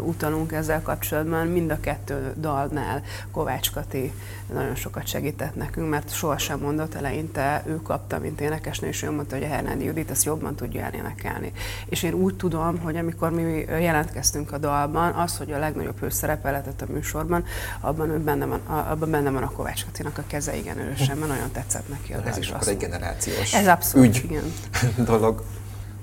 utalunk 0.05 0.51
ezzel 0.51 0.81
kapcsolatban, 0.81 1.47
mind 1.47 1.71
a 1.71 1.79
kettő 1.79 2.33
dalnál 2.39 3.01
Kovács 3.31 3.71
Kati 3.71 4.13
nagyon 4.53 4.75
sokat 4.75 5.07
segített 5.07 5.55
nekünk, 5.55 5.89
mert 5.89 6.13
sohasem 6.13 6.59
mondott 6.59 6.93
eleinte, 6.93 7.63
ő 7.65 7.81
kapta, 7.81 8.19
mint 8.19 8.41
énekesnő, 8.41 8.87
és 8.87 9.03
ő 9.03 9.11
mondta, 9.11 9.35
hogy 9.35 9.43
a 9.43 9.47
Hernádi 9.47 9.83
Judit 9.83 10.11
ezt 10.11 10.23
jobban 10.23 10.55
tudja 10.55 10.81
elénekelni. 10.81 11.51
És 11.85 12.03
én 12.03 12.13
úgy 12.13 12.35
tudom, 12.35 12.79
hogy 12.79 12.95
amikor 12.95 13.31
mi 13.31 13.65
jelentkeztünk 13.79 14.51
a 14.51 14.57
dalban, 14.57 15.13
az, 15.13 15.37
hogy 15.37 15.51
a 15.51 15.57
legnagyobb 15.59 15.99
hőszerepe 15.99 16.51
lehetett 16.51 16.81
a 16.81 16.85
műsorban, 16.91 17.43
abban, 17.79 18.09
ő 18.09 18.19
benne 18.19 18.45
van, 18.45 18.59
abban 18.65 19.09
benne 19.09 19.29
van 19.29 19.43
a 19.43 19.51
Kovács 19.51 19.85
Katinak 19.85 20.17
a 20.17 20.23
keze 20.27 20.55
igen 20.55 20.77
erősen, 20.77 21.17
mert 21.17 21.31
nagyon 21.31 21.51
tetszett 21.51 21.89
neki 21.89 22.13
a 22.13 22.21
Ez 22.25 22.37
is 22.37 22.49
akkor 22.49 22.67
egy 22.67 22.77
generációs 22.77 23.53
Ez 23.53 23.67
abszolút, 23.67 24.07
ügy 24.07 24.24
igen. 24.25 24.43
dolog. 25.11 25.43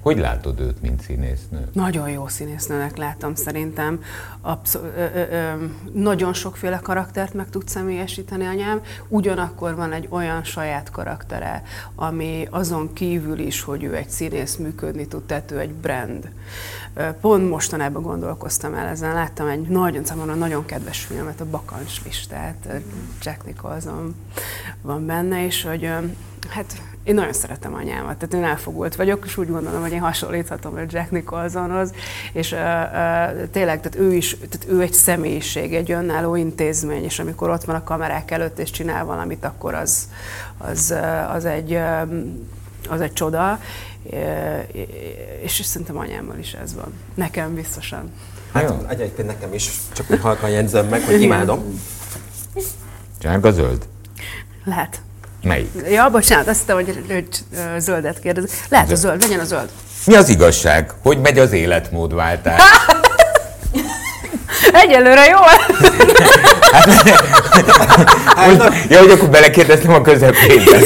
Hogy 0.03 0.19
látod 0.19 0.61
őt, 0.61 0.83
mint 0.83 1.01
színésznő? 1.01 1.69
Nagyon 1.73 2.11
jó 2.11 2.29
színésznőnek 2.29 2.97
látom 2.97 3.35
szerintem. 3.35 4.03
Abszol- 4.41 4.93
ö, 4.97 5.05
ö, 5.15 5.23
ö, 5.31 5.65
nagyon 5.93 6.33
sokféle 6.33 6.79
karaktert 6.79 7.35
meg 7.35 7.51
tud 7.51 7.69
személyesíteni 7.69 8.47
anyám, 8.47 8.81
ugyanakkor 9.09 9.75
van 9.75 9.93
egy 9.93 10.07
olyan 10.11 10.45
saját 10.45 10.91
karaktere, 10.91 11.63
ami 11.95 12.47
azon 12.51 12.93
kívül 12.93 13.39
is, 13.39 13.63
hogy 13.63 13.83
ő 13.83 13.97
egy 13.97 14.09
színész 14.09 14.57
működni 14.57 15.07
tud, 15.07 15.23
tehát 15.23 15.51
ő 15.51 15.59
egy 15.59 15.73
brand. 15.73 16.29
Pont 17.21 17.49
mostanában 17.49 18.03
gondolkoztam 18.03 18.75
el 18.75 18.87
ezen, 18.87 19.15
láttam 19.15 19.47
egy 19.47 19.61
nagyon, 19.69 20.05
számomra 20.05 20.35
nagyon 20.35 20.65
kedves 20.65 21.05
filmet, 21.05 21.41
a 21.41 21.51
Bakancs 21.51 22.05
listát, 22.05 22.69
Jack 23.23 23.45
Nicholson 23.45 24.15
van 24.81 25.07
benne, 25.07 25.45
és 25.45 25.63
hogy 25.63 25.91
hát 26.49 26.83
én 27.05 27.15
nagyon 27.15 27.33
szeretem 27.33 27.75
anyámat, 27.75 28.17
tehát 28.17 28.35
én 28.35 28.45
elfogult 28.45 28.97
vagyok, 28.97 29.25
és 29.27 29.37
úgy 29.37 29.51
gondolom, 29.51 29.81
hogy 29.81 29.93
én 29.93 30.01
hasonlíthatom 30.01 30.75
a 30.75 30.81
Jack 30.89 31.11
Nicholsonhoz, 31.11 31.93
és 32.33 32.53
uh, 32.53 32.59
uh, 32.59 33.51
tényleg, 33.51 33.81
tehát 33.81 33.99
ő 33.99 34.13
is, 34.13 34.37
tehát 34.37 34.67
ő 34.69 34.81
egy 34.81 34.93
személyiség, 34.93 35.75
egy 35.75 35.91
önálló 35.93 36.35
intézmény, 36.35 37.05
és 37.05 37.19
amikor 37.19 37.51
ott 37.51 37.65
van 37.65 37.77
a 37.77 37.85
kamerák 37.85 38.31
előtt, 38.31 38.59
és 38.59 38.71
csinál 38.71 39.05
valamit, 39.05 39.45
akkor 39.45 39.75
az, 39.75 40.09
az, 40.59 40.91
uh, 40.91 41.35
az 41.35 41.45
egy, 41.45 41.75
um, 41.75 42.49
az 42.89 43.01
egy 43.01 43.13
csoda, 43.13 43.59
és 45.41 45.61
szerintem 45.65 45.99
anyámmal 45.99 46.39
is 46.39 46.53
ez 46.53 46.75
van. 46.75 46.93
Nekem 47.15 47.55
biztosan. 47.55 48.13
Hát 48.53 48.85
egyébként 48.89 49.29
nekem 49.29 49.55
is, 49.55 49.71
csak 49.93 50.11
úgy 50.11 50.21
halkan 50.21 50.51
jegyzem 50.51 50.87
meg, 50.87 51.03
hogy 51.03 51.21
imádom. 51.21 51.81
Sárga 53.19 53.51
zöld? 53.51 53.89
Lehet. 54.65 55.03
Melyik? 55.43 55.71
Ja, 55.91 56.09
bocsánat, 56.11 56.49
azt 56.49 56.61
hittem, 56.61 56.77
hogy, 56.77 57.05
hogy 57.09 57.27
zöldet 57.79 58.21
kérdez. 58.21 58.51
Lehet 58.69 58.91
a 58.91 58.95
zöld, 58.95 59.23
legyen 59.23 59.41
a 59.41 59.45
zöld. 59.45 59.69
Mi 60.07 60.15
az 60.15 60.29
igazság? 60.29 60.93
Hogy 61.03 61.21
megy 61.21 61.39
az 61.39 61.53
életmódváltás? 61.53 62.63
Egyelőre 64.73 65.27
jól. 65.27 65.51
Hogy, 68.35 68.63
ja, 68.89 68.99
hogy 68.99 69.11
akkor 69.11 69.29
belekérdeztem 69.29 69.93
a 69.93 70.03
közepébe. 70.03 70.79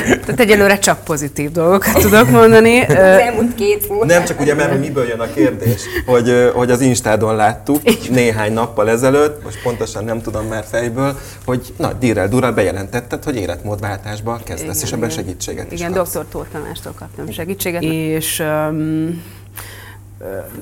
Tehát 0.00 0.40
egyelőre 0.40 0.78
csak 0.78 1.04
pozitív 1.04 1.50
dolgokat 1.52 1.92
tudok 1.92 2.30
mondani. 2.30 2.88
Elmúlt 2.88 3.54
két 3.54 3.86
hónap. 3.86 4.06
Nem 4.06 4.24
csak 4.24 4.40
ugye, 4.40 4.54
mert 4.54 4.78
miből 4.78 5.08
jön 5.08 5.20
a 5.20 5.26
kérdés, 5.34 5.82
hogy, 6.06 6.50
hogy 6.54 6.70
az 6.70 6.80
Instádon 6.80 7.36
láttuk 7.36 7.80
néhány 8.10 8.52
nappal 8.52 8.90
ezelőtt, 8.90 9.44
most 9.44 9.62
pontosan 9.62 10.04
nem 10.04 10.22
tudom 10.22 10.46
már 10.46 10.64
fejből, 10.70 11.18
hogy 11.44 11.74
na, 11.76 11.92
Dirrel 11.92 12.28
Durral 12.28 12.52
bejelentetted, 12.52 13.24
hogy 13.24 13.36
életmódváltásba 13.36 14.40
kezdesz, 14.44 14.82
és 14.82 14.92
ebben 14.92 15.10
segítséget 15.10 15.72
is 15.72 15.80
Igen, 15.80 15.92
kapsz. 15.92 16.12
dr. 16.12 16.24
Tóth 16.30 16.48
Tamástól 16.52 16.92
kaptam 16.98 17.30
segítséget. 17.30 17.82
És 17.82 18.38
um, 18.38 19.22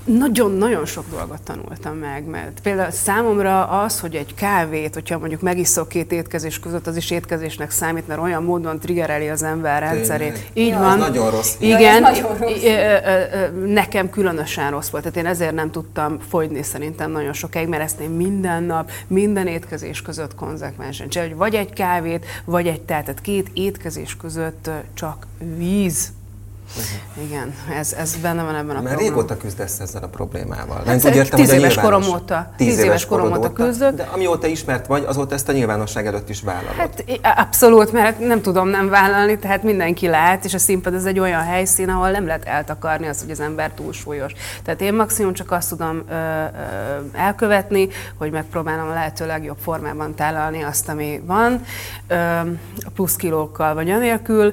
nagyon-nagyon 0.05 0.87
sok 0.87 1.05
dolgot 1.11 1.43
tanultam 1.43 1.97
meg, 1.97 2.25
mert 2.25 2.61
például 2.63 2.91
számomra 2.91 3.65
az, 3.67 4.01
hogy 4.01 4.15
egy 4.15 4.35
kávét, 4.35 4.95
hogyha 4.95 5.19
mondjuk 5.19 5.41
megiszok 5.41 5.89
két 5.89 6.13
étkezés 6.13 6.59
között, 6.59 6.87
az 6.87 6.97
is 6.97 7.11
étkezésnek 7.11 7.71
számít, 7.71 8.07
mert 8.07 8.21
olyan 8.21 8.43
módon 8.43 8.79
triggereli 8.79 9.29
az 9.29 9.43
ember 9.43 9.83
rendszerét. 9.83 10.51
Így 10.53 10.69
Jaj, 10.69 10.81
van. 10.81 10.99
nagyon 10.99 11.31
rossz 11.31 11.55
Igen, 11.59 12.03
nagyon 12.03 12.39
rossz. 12.39 12.63
nekem 13.67 14.11
különösen 14.11 14.71
rossz 14.71 14.89
volt, 14.89 15.03
tehát 15.03 15.19
én 15.19 15.27
ezért 15.27 15.55
nem 15.55 15.71
tudtam 15.71 16.19
fogyni 16.29 16.63
szerintem 16.63 17.11
nagyon 17.11 17.33
sokáig, 17.33 17.69
mert 17.69 17.83
ezt 17.83 18.01
én 18.01 18.11
minden 18.11 18.63
nap, 18.63 18.91
minden 19.07 19.47
étkezés 19.47 20.03
között 20.03 20.35
konzekvensen 20.35 21.09
csinálom, 21.09 21.33
hogy 21.33 21.51
vagy 21.51 21.55
egy 21.61 21.73
kávét, 21.73 22.27
vagy 22.45 22.67
egy 22.67 22.81
tehát 22.81 23.21
két 23.21 23.51
étkezés 23.53 24.17
között 24.17 24.71
csak 24.95 25.27
víz. 25.57 26.13
Igen, 27.23 27.55
ez, 27.79 27.93
ez 27.93 28.17
benne 28.17 28.43
van 28.43 28.55
ebben 28.55 28.77
a 28.77 28.81
Mert 28.81 28.95
programban. 28.95 29.05
régóta 29.05 29.37
küzdesz 29.37 29.79
ezzel 29.81 30.03
a 30.03 30.07
problémával. 30.07 30.77
Hát 30.77 30.85
Nem 30.85 30.97
úgy 30.97 31.17
értem, 31.17 31.39
tíz 31.41 31.53
éves 31.53 31.75
korom 31.75 32.03
óta. 32.03 32.53
Tíz, 32.57 32.67
Tíz 32.67 32.85
éves 32.85 33.07
korom 33.07 33.33
óta 33.33 33.53
küzdök. 33.53 33.95
De 33.95 34.09
amióta 34.13 34.47
ismert 34.47 34.87
vagy, 34.87 35.05
azóta 35.07 35.35
ezt 35.35 35.49
a 35.49 35.53
nyilvánosság 35.53 36.07
előtt 36.07 36.29
is 36.29 36.41
vállalod. 36.41 36.75
Hát 36.77 37.05
abszolút, 37.39 37.93
mert 37.93 38.19
nem 38.19 38.43
tudom 38.43 38.69
nem 38.69 38.89
vállalni, 38.89 39.39
tehát 39.39 39.63
mindenki 39.63 40.07
lát, 40.09 40.45
és 40.45 40.55
a 40.55 40.59
színpad 40.59 40.95
ez 40.95 41.05
egy 41.05 41.19
olyan 41.19 41.43
helyszín, 41.43 41.89
ahol 41.89 42.11
nem 42.11 42.27
lehet 42.27 42.45
eltakarni 42.45 43.07
azt, 43.07 43.21
hogy 43.21 43.31
az 43.31 43.41
ember 43.41 43.71
túlsúlyos. 43.71 44.33
Tehát 44.65 44.81
én 44.81 44.95
maximum 44.95 45.33
csak 45.33 45.51
azt 45.51 45.69
tudom 45.69 46.03
ö, 46.09 46.13
ö, 46.15 46.17
elkövetni, 47.13 47.89
hogy 48.19 48.31
megpróbálom 48.31 48.89
a 48.89 48.93
lehető 48.93 49.27
legjobb 49.27 49.59
formában 49.63 50.15
tálalni 50.15 50.63
azt, 50.63 50.89
ami 50.89 51.23
van, 51.27 51.61
ö, 52.09 52.15
a 52.77 52.91
plusz 52.95 53.17
kilókkal 53.17 53.75
vagy 53.75 53.91
anélkül, 53.91 54.53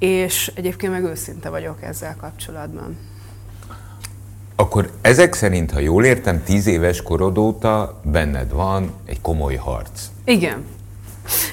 és 0.00 0.52
egyébként 0.54 0.92
meg 0.92 1.04
őszinte 1.04 1.48
vagyok 1.48 1.82
ezzel 1.82 2.16
kapcsolatban. 2.20 2.96
Akkor 4.56 4.90
ezek 5.00 5.34
szerint, 5.34 5.70
ha 5.70 5.78
jól 5.78 6.04
értem, 6.04 6.42
tíz 6.42 6.66
éves 6.66 7.02
korod 7.02 7.38
óta 7.38 8.00
benned 8.04 8.52
van 8.52 8.92
egy 9.04 9.20
komoly 9.20 9.54
harc. 9.54 10.06
Igen. 10.24 10.64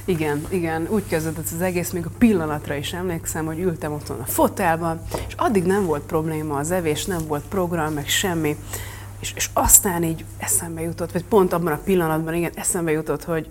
Igen, 0.05 0.45
igen, 0.49 0.87
úgy 0.89 1.07
kezdődött 1.07 1.49
az 1.53 1.61
egész, 1.61 1.91
még 1.91 2.05
a 2.05 2.11
pillanatra 2.17 2.75
is 2.75 2.93
emlékszem, 2.93 3.45
hogy 3.45 3.59
ültem 3.59 3.93
otthon 3.93 4.19
a 4.19 4.25
fotelban, 4.25 5.01
és 5.27 5.33
addig 5.35 5.63
nem 5.63 5.85
volt 5.85 6.01
probléma 6.01 6.57
az 6.57 6.71
evés, 6.71 7.05
nem 7.05 7.27
volt 7.27 7.43
program, 7.49 7.93
meg 7.93 8.07
semmi. 8.07 8.57
És, 9.19 9.33
és 9.35 9.49
aztán 9.53 10.03
így 10.03 10.25
eszembe 10.37 10.81
jutott, 10.81 11.11
vagy 11.11 11.23
pont 11.23 11.53
abban 11.53 11.73
a 11.73 11.79
pillanatban, 11.83 12.33
igen, 12.33 12.51
eszembe 12.55 12.91
jutott, 12.91 13.23
hogy 13.23 13.49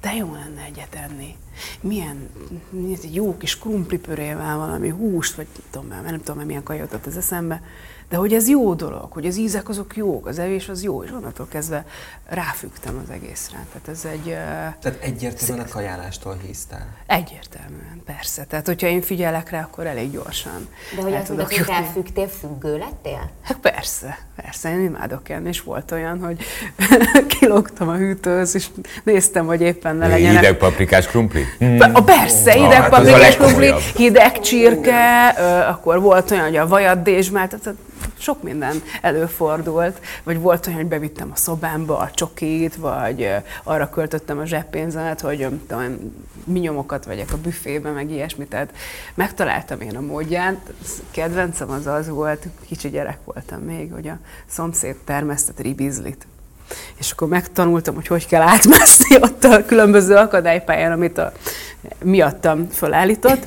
de 0.00 0.14
jó 0.14 0.32
lenne 0.32 0.62
egyet 0.62 0.94
enni. 0.94 1.36
Milyen, 1.80 2.30
milyen 2.70 2.98
egy 3.02 3.14
jó 3.14 3.36
kis 3.36 3.58
krumplipörével 3.58 4.56
valami 4.56 4.88
húst, 4.88 5.34
vagy 5.34 5.46
tudom, 5.70 5.88
már, 5.88 6.02
nem 6.02 6.20
tudom, 6.20 6.46
milyen 6.46 6.62
kaja 6.62 6.82
jutott 6.82 7.06
az 7.06 7.16
eszembe, 7.16 7.62
de 8.08 8.16
hogy 8.16 8.32
ez 8.34 8.48
jó 8.48 8.74
dolog, 8.74 9.12
hogy 9.12 9.26
az 9.26 9.36
ízek 9.36 9.68
azok 9.68 9.96
jók, 9.96 10.26
az 10.26 10.38
evés 10.38 10.68
az 10.68 10.82
jó, 10.82 11.02
és 11.02 11.10
onnantól 11.10 11.46
kezdve 11.50 11.84
ráfügtem 12.28 13.00
az 13.04 13.10
egészre. 13.10 13.66
Tehát 13.72 13.88
ez 13.88 14.04
egy... 14.12 14.24
Tehát 14.80 14.98
egyértelműen 15.00 15.66
a 15.66 15.70
kajálástól 15.70 16.36
hisztál. 16.46 16.86
Egyértelműen, 17.06 18.02
persze. 18.04 18.44
Tehát, 18.44 18.66
hogyha 18.66 18.86
én 18.86 19.02
figyelek 19.02 19.50
rá, 19.50 19.60
akkor 19.60 19.86
elég 19.86 20.10
gyorsan. 20.10 20.68
De 20.96 21.02
hogy 21.02 21.12
el 21.12 21.18
azt 21.18 21.26
tudok 21.26 21.50
mondod, 21.50 21.66
hogy 21.66 21.74
ráfügtél, 21.76 22.28
függő 22.28 22.78
lettél? 22.78 23.30
Hát 23.42 23.56
persze, 23.56 24.18
persze, 24.36 24.70
én 24.70 24.80
imádok 24.80 25.28
enni, 25.28 25.48
és 25.48 25.62
volt 25.62 25.90
olyan, 25.90 26.20
hogy 26.20 26.38
kilógtam 27.38 27.88
a 27.88 27.94
hűtőhöz, 27.96 28.54
és 28.54 28.66
néztem, 29.04 29.46
hogy 29.46 29.60
éppen 29.60 29.96
ne 29.96 30.06
legyenek. 30.06 30.40
Hideg 30.40 30.56
paprikás 30.56 31.06
krumpli? 31.06 31.44
Pe- 31.58 31.96
a 31.96 32.02
persze, 32.02 32.50
Ah, 32.50 32.56
hideg 32.56 32.80
hát 32.80 32.90
paprikás 32.90 33.36
krumpli, 33.36 33.72
hideg 33.96 34.40
csirke, 34.40 35.28
akkor 35.68 36.00
volt 36.00 36.30
olyan, 36.30 36.44
hogy 36.44 36.56
a 36.56 36.66
vajat 36.66 37.02
dézsmált, 37.02 37.48
tehát 37.48 37.78
sok 38.18 38.42
minden 38.42 38.82
előfordult, 39.02 40.00
vagy 40.22 40.40
volt 40.40 40.66
olyan, 40.66 40.78
hogy 40.78 40.88
bevittem 40.88 41.30
a 41.32 41.36
szobámba 41.36 41.98
a 41.98 42.10
csokit, 42.10 42.76
vagy 42.76 43.30
arra 43.62 43.90
költöttem 43.90 44.38
a 44.38 44.44
zseppénzemet, 44.44 45.20
hogy 45.20 45.48
tudom, 45.66 46.14
minyomokat 46.44 47.04
vegyek 47.04 47.32
a 47.32 47.36
büfébe, 47.36 47.90
meg 47.90 48.10
ilyesmit, 48.10 48.48
tehát 48.48 48.72
megtaláltam 49.14 49.80
én 49.80 49.96
a 49.96 50.00
módját. 50.00 50.72
Kedvencem 51.10 51.70
az 51.70 51.86
az 51.86 52.08
volt, 52.08 52.46
kicsi 52.66 52.88
gyerek 52.88 53.18
voltam 53.24 53.60
még, 53.60 53.92
hogy 53.92 54.08
a 54.08 54.18
szomszéd 54.46 54.96
termesztett 55.04 55.60
ribizlit. 55.60 56.26
És 56.98 57.10
akkor 57.10 57.28
megtanultam, 57.28 57.94
hogy 57.94 58.06
hogy 58.06 58.26
kell 58.26 58.42
átmászni 58.42 59.16
ott 59.20 59.44
a 59.44 59.64
különböző 59.64 60.14
akadálypályán, 60.14 60.92
amit 60.92 61.18
a, 61.18 61.32
miattam 62.02 62.68
fölállított. 62.68 63.46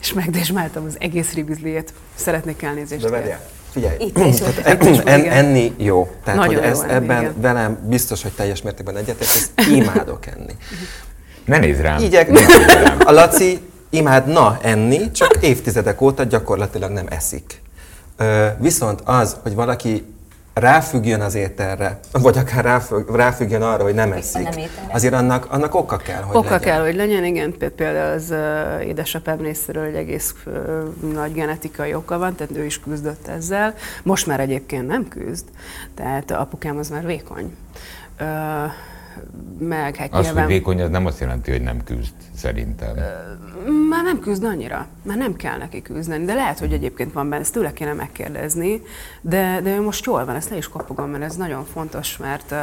És 0.00 0.12
megdésmáltam 0.12 0.84
az 0.84 0.96
egész 0.98 1.32
ribizliét. 1.32 1.92
Szeretnék 2.14 2.62
elnézést. 2.62 3.02
De 3.02 3.10
várjál, 3.10 3.40
Figyelj, 3.70 3.96
Itt 3.98 4.18
is, 4.18 4.98
en, 5.04 5.24
enni 5.24 5.74
jó. 5.76 6.10
Tehát, 6.24 6.40
Nagyon 6.40 6.54
hogy 6.54 6.64
jó 6.64 6.70
ez, 6.70 6.78
enni, 6.80 6.92
ebben 6.92 7.20
igen. 7.20 7.34
velem 7.40 7.78
biztos, 7.88 8.22
hogy 8.22 8.32
teljes 8.32 8.62
mértékben 8.62 8.96
egyetértesz, 8.96 9.50
imádok 9.70 10.26
enni. 10.26 10.56
Ne 11.44 11.58
nézz 11.58 11.80
rám. 11.80 12.02
Igyek, 12.02 12.30
Ne 12.30 12.40
nézz 12.46 12.66
rám. 12.66 12.98
a 13.08 13.12
Laci 13.12 13.60
imádna 13.90 14.58
enni, 14.62 15.10
csak 15.10 15.36
évtizedek 15.40 16.00
óta 16.00 16.24
gyakorlatilag 16.24 16.90
nem 16.90 17.06
eszik. 17.08 17.62
Viszont 18.58 19.00
az, 19.04 19.36
hogy 19.42 19.54
valaki 19.54 20.04
ráfüggjön 20.54 21.20
az 21.20 21.34
ételre, 21.34 21.98
vagy 22.12 22.38
akár 22.38 22.64
ráfügg, 22.64 23.14
ráfüggjön 23.14 23.62
arra, 23.62 23.82
hogy 23.82 23.94
nem 23.94 24.12
eszik, 24.12 24.42
nem 24.42 24.58
ételre. 24.58 24.92
azért 24.92 25.14
annak, 25.14 25.46
annak 25.50 25.74
oka 25.74 25.96
kell, 25.96 26.22
hogy 26.22 26.36
Oka 26.36 26.50
legyen. 26.50 26.60
kell, 26.60 26.82
hogy 26.84 26.94
legyen, 26.94 27.24
igen, 27.24 27.54
pé- 27.58 27.70
például 27.72 28.12
az 28.12 28.30
uh, 28.30 28.86
édesapám 28.86 29.40
részéről 29.40 29.84
egy 29.84 29.94
egész 29.94 30.34
uh, 30.46 30.54
nagy 31.12 31.32
genetikai 31.32 31.94
oka 31.94 32.18
van, 32.18 32.34
tehát 32.34 32.56
ő 32.56 32.64
is 32.64 32.80
küzdött 32.80 33.28
ezzel. 33.28 33.74
Most 34.02 34.26
már 34.26 34.40
egyébként 34.40 34.86
nem 34.86 35.08
küzd, 35.08 35.44
tehát 35.94 36.30
apukám 36.30 36.78
az 36.78 36.88
már 36.88 37.06
vékony. 37.06 37.56
Uh, 38.20 38.26
meg 39.58 39.96
hát 39.96 40.14
Az, 40.14 40.24
nyilván... 40.24 40.44
hogy 40.44 40.52
vékony, 40.52 40.80
az 40.80 40.90
nem 40.90 41.06
azt 41.06 41.20
jelenti, 41.20 41.50
hogy 41.50 41.62
nem 41.62 41.84
küzd, 41.84 42.14
szerintem. 42.34 42.96
Már 43.88 44.04
nem 44.04 44.20
küzd 44.20 44.44
annyira, 44.44 44.86
már 45.02 45.16
nem 45.16 45.36
kell 45.36 45.58
neki 45.58 45.82
küzdeni, 45.82 46.24
de 46.24 46.34
lehet, 46.34 46.58
hogy 46.58 46.72
egyébként 46.72 47.12
van 47.12 47.28
benne, 47.28 47.42
ezt 47.42 47.52
tőle 47.52 47.72
kéne 47.72 47.92
megkérdezni, 47.92 48.82
de, 49.20 49.60
de 49.62 49.76
ő 49.76 49.80
most 49.80 50.04
jól 50.04 50.24
van, 50.24 50.34
ezt 50.34 50.50
le 50.50 50.56
is 50.56 50.68
kopogom, 50.68 51.10
mert 51.10 51.22
ez 51.24 51.36
nagyon 51.36 51.64
fontos, 51.64 52.16
mert 52.16 52.54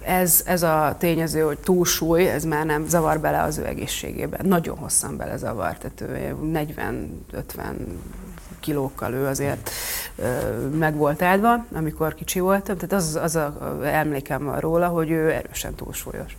ez, 0.00 0.42
ez 0.46 0.62
a 0.62 0.96
tényező, 0.98 1.40
hogy 1.40 1.58
túlsúly, 1.58 2.28
ez 2.28 2.44
már 2.44 2.66
nem 2.66 2.88
zavar 2.88 3.20
bele 3.20 3.42
az 3.42 3.58
ő 3.58 3.66
egészségében. 3.66 4.40
Nagyon 4.46 4.76
hosszan 4.76 5.16
bele 5.16 5.36
zavar, 5.36 5.76
tehát 5.78 6.00
ő 6.00 6.36
40-50 7.32 7.62
kilókkal 8.60 9.12
ő 9.12 9.26
azért 9.26 9.70
meg 10.78 10.96
volt 10.96 11.22
áldva, 11.22 11.64
amikor 11.72 12.14
kicsi 12.14 12.40
voltam, 12.40 12.76
tehát 12.76 12.92
az, 12.92 13.18
az 13.22 13.36
a 13.36 13.78
emlékem 13.82 14.54
róla, 14.58 14.86
hogy 14.86 15.10
ő 15.10 15.30
erősen 15.30 15.74
túlsúlyos. 15.74 16.36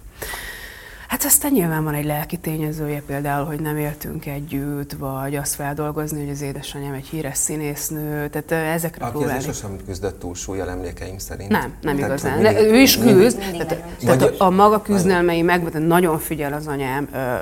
Hát 1.12 1.24
aztán 1.24 1.52
nyilván 1.52 1.84
van 1.84 1.94
egy 1.94 2.06
lelki 2.06 2.38
tényezője, 2.38 3.02
például, 3.06 3.46
hogy 3.46 3.60
nem 3.60 3.78
éltünk 3.78 4.26
együtt, 4.26 4.94
vagy 4.94 5.36
azt 5.36 5.56
feldolgozni, 5.56 6.20
hogy 6.20 6.30
az 6.30 6.42
édesanyám 6.42 6.94
egy 6.94 7.06
híres 7.06 7.38
színésznő, 7.38 8.30
tehát 8.30 8.52
ezekre 8.76 9.04
Aki 9.06 9.12
próbálni. 9.12 9.38
azért 9.38 9.56
sosem 9.56 9.78
küzdött 9.86 10.20
túlsúlyjal 10.20 10.70
emlékeim 10.70 11.18
szerint. 11.18 11.50
Nem, 11.50 11.74
nem 11.82 11.96
Tehát, 11.96 12.10
igazán. 12.12 12.34
hogy 12.34 12.42
De 12.44 12.52
mindig- 12.52 12.72
ő 12.72 12.78
is 12.78 12.98
küzd, 12.98 13.38
mindig 13.38 13.62
tehát, 13.66 13.70
nagyon. 13.70 13.84
tehát 14.00 14.20
Vagy- 14.22 14.36
a 14.38 14.50
maga 14.50 14.82
küzdelmei 14.82 15.42
meg, 15.42 15.74
nagyon 15.74 16.20
figyel 16.20 16.54
az 16.54 16.68
anyám, 16.68 17.08
ö, 17.14 17.36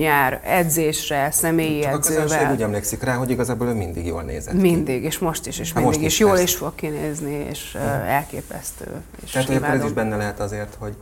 jár 0.00 0.40
edzésre, 0.44 1.30
személyi 1.30 1.80
Csak 1.82 1.92
a 1.92 1.96
edzővel. 1.96 2.52
úgy 2.52 2.62
emlékszik 2.62 3.02
rá, 3.02 3.14
hogy 3.14 3.30
igazából 3.30 3.66
ő 3.68 3.72
mindig 3.74 4.06
jól 4.06 4.22
nézett 4.22 4.54
ki. 4.54 4.60
Mindig, 4.60 5.02
és 5.04 5.18
most 5.18 5.46
is, 5.46 5.58
és 5.58 5.72
Hát 5.72 5.82
mindig 5.82 5.92
most 6.00 6.06
is, 6.06 6.12
is, 6.12 6.18
jól 6.18 6.30
persze. 6.30 6.44
is 6.44 6.54
fog 6.54 6.74
kinézni, 6.74 7.46
és 7.50 7.72
uh, 7.74 8.10
elképesztő. 8.12 8.84
És 9.24 9.30
Tehát, 9.30 9.46
hogy 9.46 9.56
akkor 9.56 9.68
ez 9.68 9.84
is 9.84 9.92
benne 9.92 10.16
lehet 10.16 10.40
azért, 10.40 10.76
hogy 10.78 10.94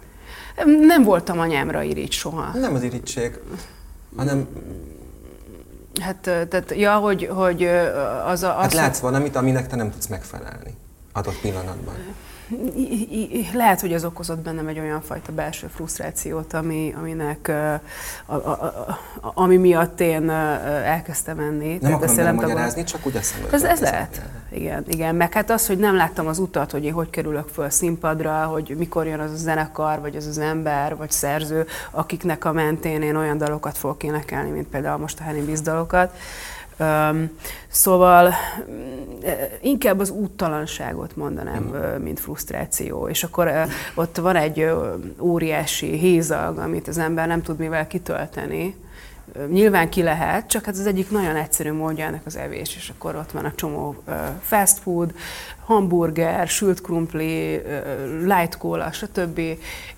Nem 0.86 1.02
voltam 1.02 1.38
anyámra 1.38 1.82
irigy 1.82 2.12
soha. 2.12 2.58
nem 2.58 2.74
az 2.74 2.82
irítség, 2.82 3.38
hanem 4.16 4.48
Hát, 6.00 6.16
tehát, 6.48 6.72
ja, 6.76 6.96
hogy, 6.96 7.28
hogy 7.32 7.64
az 8.26 8.42
a... 8.42 8.58
Az, 8.58 8.62
hát 8.62 8.72
látsz 8.72 8.98
valamit, 8.98 9.36
aminek 9.36 9.68
te 9.68 9.76
nem 9.76 9.90
tudsz 9.90 10.06
megfelelni 10.06 10.74
adott 11.12 11.40
pillanatban. 11.40 11.94
Lehet, 13.52 13.80
hogy 13.80 13.92
ez 13.92 14.04
okozott 14.04 14.38
bennem 14.38 14.66
egy 14.66 14.78
olyan 14.78 15.00
fajta 15.00 15.32
belső 15.32 15.66
frusztrációt, 15.66 16.52
ami, 16.52 16.94
aminek, 16.98 17.48
a, 18.26 18.34
a, 18.34 18.36
a, 18.36 18.98
ami 19.34 19.56
miatt 19.56 20.00
én 20.00 20.30
elkezdtem 20.30 21.38
enni. 21.38 21.78
Nem 21.80 21.92
akarom 21.92 22.02
ezt 22.02 22.16
bele 22.16 22.26
nem 22.26 22.34
tudom- 22.36 22.50
magyarázni, 22.50 22.84
csak 22.84 23.06
úgy 23.06 23.16
eszembe 23.16 23.48
Ez, 23.52 23.62
ez 23.62 23.80
lehet. 23.80 24.22
Igen, 24.50 24.84
igen. 24.86 25.14
Meg 25.14 25.32
hát 25.32 25.50
az, 25.50 25.66
hogy 25.66 25.78
nem 25.78 25.96
láttam 25.96 26.26
az 26.26 26.38
utat, 26.38 26.70
hogy 26.70 26.84
én 26.84 26.92
hogy 26.92 27.10
kerülök 27.10 27.48
föl 27.48 27.70
színpadra, 27.70 28.44
hogy 28.44 28.74
mikor 28.78 29.06
jön 29.06 29.20
az 29.20 29.30
a 29.30 29.36
zenekar, 29.36 30.00
vagy 30.00 30.16
az 30.16 30.26
az 30.26 30.38
ember, 30.38 30.96
vagy 30.96 31.10
szerző, 31.10 31.66
akiknek 31.90 32.44
a 32.44 32.52
mentén 32.52 33.02
én 33.02 33.16
olyan 33.16 33.38
dalokat 33.38 33.78
fogok 33.78 34.02
énekelni, 34.02 34.50
mint 34.50 34.68
például 34.68 34.98
most 34.98 35.20
a 35.20 35.22
Henning 35.22 35.46
Biss 35.46 35.60
dalokat. 35.60 36.16
Szóval 37.68 38.32
mm, 38.70 39.22
inkább 39.60 39.98
az 39.98 40.10
úttalanságot 40.10 41.16
mondanám, 41.16 41.74
ö, 41.74 41.98
mint 41.98 42.20
frusztráció. 42.20 43.08
És 43.08 43.24
akkor 43.24 43.50
ott 43.94 44.16
van 44.16 44.36
egy 44.36 44.70
óriási 45.20 45.98
hézag, 45.98 46.58
amit 46.58 46.88
az 46.88 46.98
ember 46.98 47.26
nem 47.26 47.42
tud 47.42 47.58
mivel 47.58 47.86
kitölteni. 47.86 48.74
Nyilván 49.50 49.88
ki 49.88 50.02
lehet, 50.02 50.46
csak 50.46 50.64
hát 50.64 50.74
az 50.74 50.86
egyik 50.86 51.10
nagyon 51.10 51.36
egyszerű 51.36 51.72
módja 51.72 52.04
ennek 52.04 52.26
az 52.26 52.36
evés, 52.36 52.76
és 52.76 52.92
akkor 52.96 53.16
ott 53.16 53.30
van 53.30 53.44
a 53.44 53.52
csomó 53.54 54.02
fast 54.40 54.78
food, 54.78 55.14
hamburger, 55.64 56.48
sült 56.48 56.80
krumpli, 56.80 57.62
light 58.24 58.56
cola, 58.58 58.92
stb. 58.92 59.40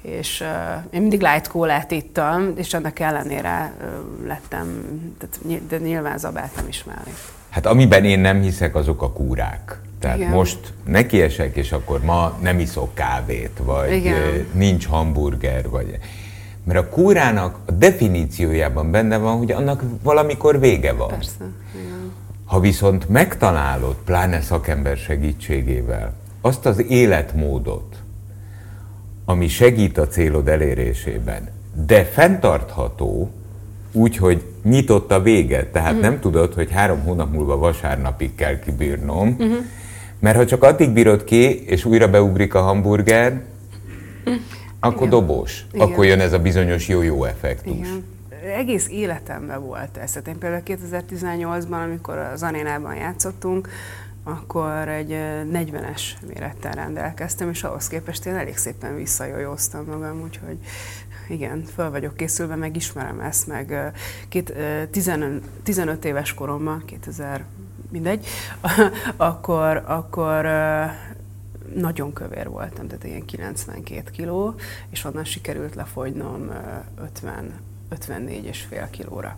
És 0.03 0.44
én 0.90 1.01
mindig 1.01 1.20
light 1.20 1.49
colát 1.49 1.90
ittam, 1.90 2.53
és 2.57 2.75
ennek 2.75 3.01
ellenére 3.01 3.73
lettem, 4.27 4.85
tehát, 5.18 5.66
de 5.66 5.79
nyilván 5.79 6.18
zabáltam 6.18 6.68
is 6.68 6.85
mellé. 6.85 7.14
Hát 7.51 7.66
amiben 7.66 8.05
én 8.05 8.18
nem 8.20 8.40
hiszek, 8.40 8.75
azok 8.75 9.03
a 9.03 9.12
kúrák. 9.12 9.81
Tehát 9.99 10.18
Igen. 10.18 10.31
Most 10.31 10.59
nekiesek, 10.85 11.57
és 11.57 11.73
akkor 11.73 12.01
ma 12.01 12.38
nem 12.40 12.59
iszok 12.59 12.94
kávét, 12.94 13.61
vagy 13.62 13.92
Igen. 13.92 14.47
nincs 14.53 14.87
hamburger, 14.87 15.68
vagy... 15.68 15.99
Mert 16.64 16.79
a 16.79 16.88
kúrának 16.88 17.59
a 17.66 17.72
definíciójában 17.72 18.90
benne 18.90 19.16
van, 19.16 19.38
hogy 19.38 19.53
annak 19.53 19.83
valamikor 20.03 20.61
vége 20.61 20.92
van. 20.92 21.09
Persze. 21.09 21.44
Igen. 21.74 22.12
Ha 22.44 22.61
viszont 22.61 23.09
megtalálod, 23.09 23.96
pláne 24.05 24.40
szakember 24.40 24.96
segítségével, 24.96 26.12
azt 26.40 26.66
az 26.66 26.85
életmódot, 26.88 27.96
ami 29.24 29.48
segít 29.48 29.98
a 29.98 30.07
célod 30.07 30.48
elérésében, 30.48 31.48
de 31.87 32.05
fenntartható, 32.05 33.31
úgyhogy 33.92 34.42
nyitott 34.62 35.12
a 35.12 35.22
vége, 35.22 35.66
tehát 35.66 36.00
nem 36.00 36.20
tudod, 36.20 36.55
hogy 36.55 36.70
három 36.70 37.00
hónap 37.00 37.33
múlva 37.33 37.57
vasárnapig 37.57 38.35
kell 38.35 38.59
kibírnom, 38.59 39.37
mert 40.18 40.37
ha 40.37 40.46
csak 40.46 40.62
addig 40.62 40.90
bírod 40.90 41.24
ki, 41.24 41.64
és 41.64 41.85
újra 41.85 42.09
beugrik 42.09 42.55
a 42.55 42.61
hamburger, 42.61 43.42
akkor 44.87 45.09
dobós. 45.09 45.66
Igen. 45.73 45.87
Akkor 45.88 46.05
jön 46.05 46.20
ez 46.20 46.33
a 46.33 46.38
bizonyos 46.38 46.88
jó-jó 46.88 47.25
effektus. 47.25 47.73
Igen. 47.73 48.05
Egész 48.57 48.88
életemben 48.88 49.62
volt 49.62 49.97
ez. 49.97 50.12
Tehát 50.12 50.29
én 50.29 50.38
például 50.38 50.62
2018-ban, 50.66 51.83
amikor 51.83 52.18
az 52.18 52.42
arénában 52.42 52.94
játszottunk, 52.94 53.68
akkor 54.25 54.88
egy 54.88 55.12
ö, 55.12 55.42
40-es 55.53 56.03
mérettel 56.27 56.73
rendelkeztem, 56.73 57.51
és 57.51 57.64
ahhoz 57.64 57.88
képest 57.88 58.27
én 58.27 58.35
elég 58.35 58.57
szépen 58.57 58.97
visszajójóztam 58.97 59.85
magam, 59.85 60.23
úgyhogy 60.23 60.57
igen, 61.29 61.64
föl 61.75 61.90
vagyok 61.90 62.16
készülve, 62.16 62.55
meg 62.55 62.77
ismerem 62.77 63.20
ezt, 63.20 63.47
meg 63.47 63.92
két, 64.29 64.51
ö, 64.51 64.87
15, 64.90 65.42
15 65.62 66.05
éves 66.05 66.35
koromban, 66.35 66.83
2000, 66.87 67.44
mindegy, 67.90 68.27
akkor, 69.16 69.83
akkor 69.87 70.47
nagyon 71.74 72.12
kövér 72.12 72.48
voltam, 72.48 72.87
tehát 72.87 73.05
ilyen 73.05 73.24
92 73.24 74.11
kiló, 74.11 74.55
és 74.90 75.05
onnan 75.05 75.24
sikerült 75.24 75.74
lefogynom 75.74 76.48
ö, 76.48 77.03
50, 77.03 77.53
54 77.88 78.44
és 78.44 78.61
fél 78.61 78.88
kilóra. 78.90 79.37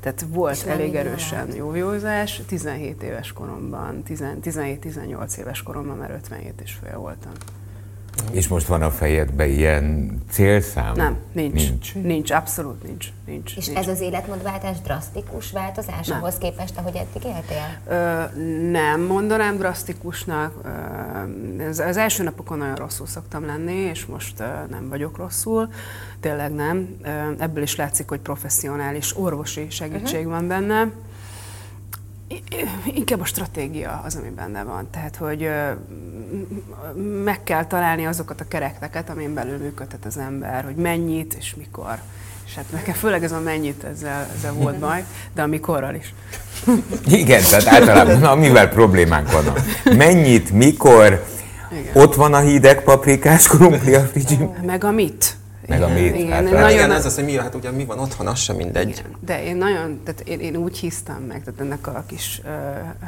Tehát 0.00 0.26
volt 0.28 0.56
És 0.56 0.62
elég 0.62 0.94
erősen 0.94 1.54
jójózás, 1.54 2.42
17 2.46 3.02
éves 3.02 3.32
koromban, 3.32 4.02
10 4.02 4.24
17-18 4.42 5.36
éves 5.36 5.62
koromban 5.62 5.96
már 5.96 6.10
57 6.10 6.60
és 6.60 6.72
fél 6.72 6.98
voltam. 6.98 7.32
És 8.30 8.48
most 8.48 8.66
van 8.66 8.82
a 8.82 8.90
fejedben 8.90 9.48
ilyen 9.48 10.18
célszám? 10.30 10.94
Nem, 10.94 11.16
nincs. 11.32 11.52
Nincs. 11.68 11.94
Nincs, 11.94 12.30
abszolút 12.30 12.82
nincs. 12.82 13.06
nincs, 13.26 13.56
És 13.56 13.66
nincs. 13.66 13.78
ez 13.78 13.88
az 13.88 14.00
életmódváltás 14.00 14.80
drasztikus 14.80 15.50
változás 15.50 16.06
Nem. 16.06 16.18
ahhoz 16.18 16.38
képest, 16.38 16.72
ahogy 16.76 16.96
eddig 16.96 17.24
éltél? 17.24 17.78
Ö, 17.88 18.22
nem 18.70 19.00
mondanám 19.00 19.56
drasztikusnak. 19.56 20.54
Ö, 21.58 21.62
ez, 21.62 21.78
az 21.78 21.96
első 21.96 22.22
napokon 22.22 22.58
nagyon 22.58 22.74
rosszul 22.74 23.06
szoktam 23.06 23.46
lenni, 23.46 23.72
és 23.72 24.06
most 24.06 24.40
ö, 24.40 24.44
nem 24.70 24.88
vagyok 24.88 25.16
rosszul. 25.16 25.68
Tényleg 26.20 26.54
nem. 26.54 26.96
Ö, 27.02 27.08
ebből 27.38 27.62
is 27.62 27.76
látszik, 27.76 28.08
hogy 28.08 28.20
professzionális 28.20 29.16
orvosi 29.18 29.66
segítség 29.70 30.26
uh-huh. 30.26 30.32
van 30.32 30.46
benne. 30.46 30.92
Inkább 32.94 33.20
a 33.20 33.24
stratégia 33.24 34.02
az, 34.04 34.14
ami 34.14 34.28
benne 34.28 34.62
van. 34.62 34.88
Tehát, 34.90 35.16
hogy 35.16 35.50
meg 37.24 37.42
kell 37.42 37.66
találni 37.66 38.06
azokat 38.06 38.40
a 38.40 38.48
kerekteket, 38.48 39.10
amin 39.10 39.34
belül 39.34 39.58
működhet 39.58 40.04
az 40.04 40.18
ember, 40.18 40.64
hogy 40.64 40.74
mennyit 40.74 41.34
és 41.34 41.54
mikor. 41.54 41.98
És 42.46 42.54
hát 42.54 42.64
nekem 42.72 42.94
főleg 42.94 43.24
ez 43.24 43.32
a 43.32 43.40
mennyit, 43.40 43.84
ezzel, 43.84 44.26
ezzel 44.36 44.52
volt 44.52 44.78
baj, 44.78 45.04
de 45.34 45.42
a 45.42 45.46
mikorral 45.46 45.94
is. 45.94 46.14
Igen, 47.06 47.42
tehát 47.42 47.66
általában 47.66 48.24
amivel 48.24 48.68
problémánk 48.68 49.30
van. 49.30 49.44
Mennyit, 49.96 50.50
mikor, 50.50 51.24
Igen. 51.70 52.02
ott 52.02 52.14
van 52.14 52.34
a 52.34 52.38
hideg 52.38 52.82
paprikás 52.82 53.48
krumpli 53.48 53.94
a 53.94 54.00
frigim. 54.00 54.50
Meg 54.62 54.84
a 54.84 54.90
mit. 54.90 55.35
Meg 55.68 55.82
a 55.82 55.86
Igen, 55.86 56.02
mét 56.02 56.14
igen. 56.14 56.30
Hát 56.30 56.42
Nagyon- 56.42 56.70
igen, 56.70 56.92
ez 56.92 57.04
az, 57.06 57.14
hogy 57.14 57.24
mi, 57.24 57.36
hát 57.36 57.54
ugye 57.54 57.70
mi 57.70 57.84
van 57.84 57.98
otthon, 57.98 58.26
az 58.26 58.38
sem 58.38 58.56
mindegy. 58.56 58.88
Igen, 58.88 59.16
de 59.20 59.44
én 59.44 59.56
nagyon, 59.56 60.00
tehát 60.04 60.20
én, 60.20 60.40
én 60.40 60.56
úgy 60.56 60.78
hisztem 60.78 61.22
meg, 61.22 61.44
tehát 61.44 61.60
ennek 61.60 61.86
a 61.86 62.04
kis 62.06 62.40
uh, 62.44 62.50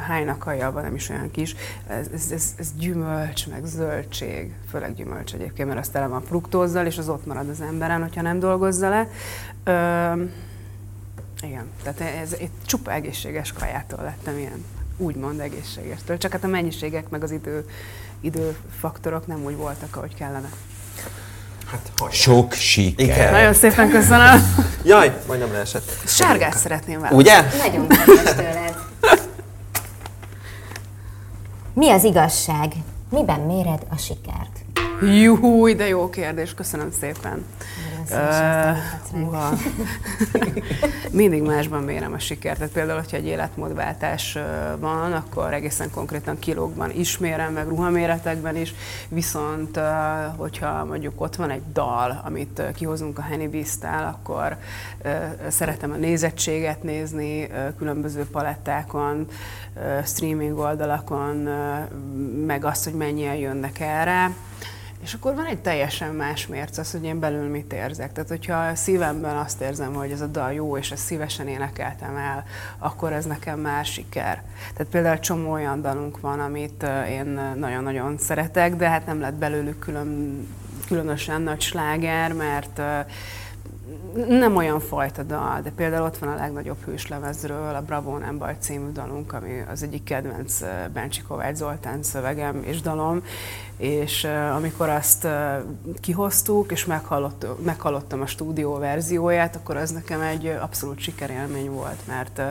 hájnak 0.07 0.43
hajjában 0.43 0.83
nem 0.83 0.95
is 0.95 1.09
olyan 1.09 1.31
kis, 1.31 1.55
ez, 1.87 2.07
ez, 2.13 2.31
ez, 2.31 2.43
ez 2.57 2.67
gyümölcs, 2.77 3.47
meg 3.47 3.65
zöldség, 3.65 4.53
főleg 4.69 4.95
gyümölcs 4.95 5.33
egyébként, 5.33 5.67
mert 5.67 5.79
az 5.79 5.89
tele 5.89 6.07
van 6.07 6.21
fruktózzal, 6.21 6.85
és 6.85 6.97
az 6.97 7.09
ott 7.09 7.25
marad 7.25 7.49
az 7.49 7.61
emberen, 7.61 8.01
hogyha 8.01 8.21
nem 8.21 8.39
dolgozza 8.39 8.89
le. 8.89 9.07
Uh, 9.65 10.21
igen, 11.41 11.65
tehát 11.83 12.01
ez, 12.21 12.33
ez 12.33 12.47
csupa 12.65 12.93
egészséges 12.93 13.53
kajától 13.53 14.03
lettem 14.03 14.37
ilyen, 14.37 14.65
úgymond 14.97 15.39
egészségestől, 15.39 16.17
csak 16.17 16.31
hát 16.31 16.43
a 16.43 16.47
mennyiségek 16.47 17.09
meg 17.09 17.23
az 17.23 17.31
idő, 17.31 17.65
időfaktorok 18.21 19.27
nem 19.27 19.43
úgy 19.43 19.55
voltak, 19.55 19.95
ahogy 19.95 20.15
kellene. 20.15 20.49
Hát, 21.71 21.91
hajrá. 21.97 22.13
Sok 22.13 22.53
siker. 22.53 23.05
Igen. 23.05 23.31
Nagyon 23.31 23.53
szépen 23.53 23.89
köszönöm. 23.89 24.55
Jaj, 24.83 25.17
majdnem 25.27 25.51
leesett. 25.51 25.91
Sárgát 26.05 26.57
szeretném 26.57 26.99
válni. 26.99 27.15
Ugye? 27.15 27.41
Nagyon 27.57 27.87
kedves 28.05 28.33
tőled. 28.35 28.75
Mi 31.73 31.89
az 31.89 32.03
igazság? 32.03 32.71
Miben 33.09 33.39
méred 33.39 33.81
a 33.89 33.97
sikert? 33.97 34.57
Juhú, 35.01 35.75
de 35.75 35.87
jó 35.87 36.09
kérdés, 36.09 36.53
köszönöm 36.53 36.91
szépen. 36.99 37.45
Uh. 38.11 38.77
Mindig 41.11 41.41
másban 41.41 41.83
mérem 41.83 42.13
a 42.13 42.19
sikert. 42.19 42.57
Tehát 42.57 42.73
például, 42.73 42.99
hogyha 42.99 43.17
egy 43.17 43.25
életmódváltás 43.25 44.37
van, 44.79 45.13
akkor 45.13 45.53
egészen 45.53 45.91
konkrétan 45.91 46.39
kilókban 46.39 46.91
is 46.91 47.17
mérem, 47.17 47.53
meg 47.53 47.67
ruhaméretekben 47.67 48.55
is. 48.55 48.73
Viszont, 49.07 49.79
hogyha 50.35 50.85
mondjuk 50.85 51.21
ott 51.21 51.35
van 51.35 51.49
egy 51.49 51.61
dal, 51.73 52.21
amit 52.25 52.61
kihozunk 52.75 53.17
a 53.17 53.21
Henny 53.21 53.49
Beast-tel, 53.49 54.19
akkor 54.19 54.57
szeretem 55.47 55.91
a 55.91 55.95
nézettséget 55.95 56.83
nézni 56.83 57.49
különböző 57.77 58.25
palettákon, 58.25 59.27
streaming 60.05 60.57
oldalakon, 60.57 61.35
meg 62.45 62.65
azt, 62.65 62.83
hogy 62.83 62.93
mennyien 62.93 63.35
jönnek 63.35 63.79
erre. 63.79 64.31
És 65.03 65.13
akkor 65.13 65.35
van 65.35 65.45
egy 65.45 65.59
teljesen 65.59 66.15
más 66.15 66.47
mérce, 66.47 66.81
az, 66.81 66.91
hogy 66.91 67.03
én 67.03 67.19
belül 67.19 67.49
mit 67.49 67.73
érzek. 67.73 68.11
Tehát, 68.11 68.29
hogyha 68.29 68.57
a 68.57 68.75
szívemben 68.75 69.35
azt 69.35 69.61
érzem, 69.61 69.93
hogy 69.93 70.11
ez 70.11 70.21
a 70.21 70.27
dal 70.27 70.53
jó, 70.53 70.77
és 70.77 70.91
ezt 70.91 71.05
szívesen 71.05 71.47
énekeltem 71.47 72.15
el, 72.15 72.43
akkor 72.77 73.13
ez 73.13 73.25
nekem 73.25 73.59
már 73.59 73.85
siker. 73.85 74.43
Tehát 74.73 74.91
például 74.91 75.19
csomó 75.19 75.51
olyan 75.51 75.81
dalunk 75.81 76.19
van, 76.19 76.39
amit 76.39 76.85
én 77.09 77.39
nagyon-nagyon 77.55 78.17
szeretek, 78.17 78.75
de 78.75 78.89
hát 78.89 79.05
nem 79.05 79.19
lett 79.19 79.33
belőlük 79.33 79.79
külön, 79.79 80.47
különösen 80.87 81.41
nagy 81.41 81.61
sláger, 81.61 82.33
mert 82.33 82.79
ö, 82.79 82.99
nem 84.27 84.55
olyan 84.55 84.79
fajta 84.79 85.23
dal, 85.23 85.61
de 85.61 85.71
például 85.71 86.05
ott 86.05 86.17
van 86.17 86.29
a 86.29 86.35
legnagyobb 86.35 86.83
hőslemezről, 86.85 87.75
a 87.75 87.81
Bravo 87.81 88.17
Nem 88.17 88.37
Baj 88.37 88.55
című 88.59 88.91
dalunk, 88.91 89.33
ami 89.33 89.63
az 89.71 89.83
egyik 89.83 90.03
kedvenc 90.03 90.59
Bencsi 90.93 91.21
Kovács 91.21 91.55
Zoltán 91.55 92.03
szövegem 92.03 92.63
és 92.63 92.81
dalom, 92.81 93.23
és 93.77 94.27
amikor 94.55 94.89
azt 94.89 95.27
kihoztuk, 95.99 96.71
és 96.71 96.85
meghallott, 96.85 97.45
meghallottam 97.63 98.21
a 98.21 98.25
stúdió 98.25 98.77
verzióját, 98.77 99.55
akkor 99.55 99.77
az 99.77 99.91
nekem 99.91 100.21
egy 100.21 100.47
abszolút 100.47 100.99
sikerélmény 100.99 101.69
volt, 101.69 102.07
mert 102.07 102.41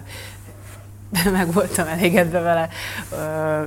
meg 1.32 1.52
voltam 1.52 1.86
elégedve 1.86 2.40
vele 2.40 2.68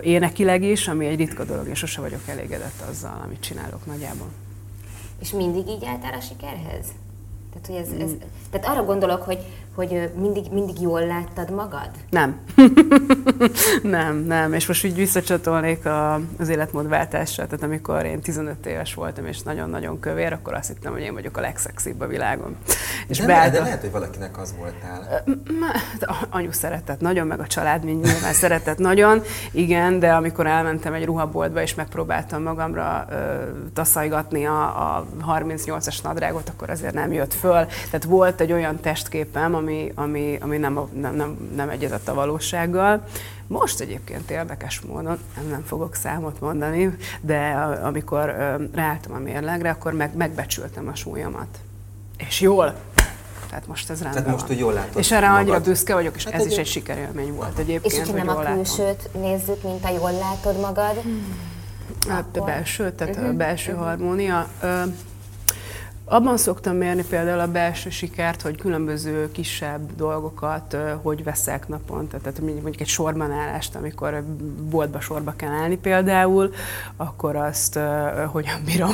énekileg 0.02 0.64
is, 0.64 0.88
ami 0.88 1.06
egy 1.06 1.18
ritka 1.18 1.44
dolog, 1.44 1.68
és 1.68 1.78
sose 1.78 2.02
vagyok 2.02 2.28
elégedett 2.28 2.82
azzal, 2.90 3.22
amit 3.26 3.42
csinálok 3.42 3.86
nagyjából. 3.86 4.28
És 5.20 5.32
mindig 5.32 5.68
így 5.68 5.86
álltál 5.86 6.14
a 6.14 6.20
sikerhez? 6.20 6.86
Tehát, 7.52 7.68
hogy 7.68 7.76
ez, 7.76 7.90
Mm. 7.90 8.02
ez, 8.02 8.12
tehát 8.52 8.68
arra 8.68 8.86
gondolok, 8.86 9.24
hogy, 9.24 9.40
hogy 9.76 10.12
mindig, 10.20 10.46
mindig 10.52 10.82
jól 10.82 11.06
láttad 11.06 11.52
magad? 11.52 11.90
Nem. 12.10 12.40
nem, 13.84 14.16
nem. 14.16 14.54
És 14.54 14.68
most 14.68 14.84
így 14.84 14.96
visszacsatolnék 14.96 15.86
a, 15.86 16.14
az 16.40 16.50
életmódváltásra. 16.50 17.46
Tehát 17.46 17.64
amikor 17.64 18.06
én 18.06 18.22
15 18.22 18.66
éves 18.66 18.94
voltam, 18.94 19.26
és 19.26 19.42
nagyon-nagyon 19.42 20.00
kövér, 20.00 20.34
akkor 20.34 20.54
azt 20.54 20.68
hittem, 20.68 20.92
hogy 20.92 21.02
én 21.02 21.14
vagyok 21.14 21.38
a 21.38 21.42
legszexibb 21.42 22.02
a 22.02 22.08
világon. 22.08 22.56
És 23.08 23.18
de, 23.18 23.26
beállt 23.26 23.52
de 23.52 23.60
lehet, 23.60 23.82
hogy 23.82 23.92
valakinek 23.92 24.38
az 24.38 24.54
voltál. 24.58 25.24
Hát 25.62 26.28
Anyu 26.30 26.52
szeretett 26.52 27.00
nagyon, 27.00 27.28
meg 27.28 27.40
a 27.40 27.48
család 27.48 27.84
mind 27.84 28.04
nyilván 28.06 28.34
szeretett 28.34 28.78
nagyon, 28.78 29.22
igen, 29.52 30.00
de 30.00 30.14
amikor 30.14 30.48
elmentem 30.48 30.94
egy 30.94 31.06
ruhaboltba 31.06 31.62
és 31.62 31.76
megpróbáltam 31.76 32.44
magamra 32.44 33.08
ö, 33.10 33.16
taszajgatni 33.74 34.46
a, 34.46 34.62
a 34.62 35.06
38-as 35.28 36.04
nadrágot, 36.04 36.50
akkor 36.50 36.70
azért 36.70 36.94
nem 36.94 37.14
jött 37.14 37.34
föl. 37.34 37.66
Tehát 37.66 38.04
volt 38.04 38.41
egy 38.42 38.52
olyan 38.52 38.80
testképem, 38.80 39.56
ami, 39.56 39.92
ami, 39.96 40.38
ami 40.42 40.58
nem, 40.58 40.78
a- 40.78 40.88
nem, 40.94 41.16
nem, 41.16 41.52
nem 41.56 41.70
egyezett 41.70 42.08
a 42.08 42.14
valósággal. 42.14 43.04
Most 43.48 43.80
egyébként 43.80 44.32
érdekes 44.32 44.80
módon, 44.82 45.18
nem, 45.36 45.48
nem 45.50 45.64
fogok 45.68 45.96
számot 45.96 46.40
mondani, 46.40 46.98
de 47.22 47.38
amikor 47.84 48.26
ráálltam 48.74 49.14
a 49.14 49.18
mérlegre, 49.18 49.70
akkor 49.70 49.94
meg, 49.94 50.16
megbecsültem 50.16 50.88
a 50.88 50.96
súlyomat. 50.96 51.48
És 52.18 52.42
jól. 52.42 52.76
Tehát 53.50 53.68
most 53.68 53.90
ez 53.90 54.02
rendben 54.02 54.24
most, 54.24 54.38
van. 54.38 54.48
hogy 54.48 54.58
jól 54.60 54.74
látod 54.74 54.98
És 54.98 55.12
erre 55.12 55.28
magad. 55.28 55.42
annyira 55.42 55.60
büszke 55.62 55.94
vagyok, 55.94 56.16
és 56.16 56.24
Hát 56.24 56.34
ez 56.34 56.46
is 56.46 56.56
egy- 56.58 56.66
sikerélmény 56.66 57.34
volt 57.34 57.52
És 57.54 57.60
egyébként, 57.60 57.94
hogyha 57.96 58.12
hogy 58.18 58.26
nem 58.26 58.38
a 58.38 58.42
látom. 58.42 58.56
külsőt 58.56 59.10
nézzük, 59.14 59.64
mint 59.64 59.84
a 59.86 59.90
jól 59.90 60.12
látod 60.12 60.60
magad, 60.60 61.02
Hát 62.10 62.20
a 62.20 62.28
akkor- 62.38 62.46
belső, 62.46 62.92
tehát 62.92 63.18
a 63.18 63.34
belső 63.34 63.72
harmónia. 63.72 64.48
Ö, 64.62 64.82
Abban 66.12 66.38
szoktam 66.38 66.76
mérni 66.76 67.04
például 67.10 67.40
a 67.40 67.52
belső 67.52 67.90
sikert, 67.90 68.42
hogy 68.42 68.58
különböző 68.58 69.32
kisebb 69.32 69.96
dolgokat 69.96 70.78
hogy 71.02 71.24
veszek 71.24 71.68
naponta. 71.68 72.18
Tehát 72.18 72.40
mondjuk 72.40 72.80
egy 72.80 72.88
sorban 72.88 73.32
állást, 73.32 73.76
amikor 73.76 74.24
boltba 74.70 75.00
sorba 75.00 75.34
kell 75.36 75.52
állni 75.52 75.78
például, 75.78 76.54
akkor 76.98 77.36
azt 77.36 77.80
hogyan 78.28 78.62
bírom. 78.66 78.92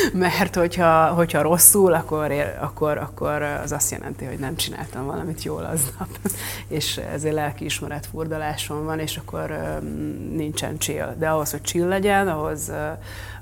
Mert 0.12 0.54
hogyha, 0.54 1.06
hogyha 1.06 1.42
rosszul, 1.42 1.94
akkor, 1.94 2.32
akkor, 2.60 2.98
akkor 2.98 3.42
az 3.42 3.72
azt 3.72 3.90
jelenti, 3.90 4.24
hogy 4.24 4.38
nem 4.38 4.56
csináltam 4.56 5.06
valamit 5.06 5.42
jól 5.42 5.64
aznap. 5.64 6.08
és 6.68 6.96
ezért 6.96 7.34
lelkiismeret 7.34 8.06
furdalásom 8.06 8.84
van, 8.84 8.98
és 8.98 9.16
akkor 9.16 9.78
nincsen 10.32 10.78
chill. 10.78 11.14
De 11.18 11.28
ahhoz, 11.28 11.50
hogy 11.50 11.62
chill 11.62 11.88
legyen, 11.88 12.28
ahhoz, 12.28 12.72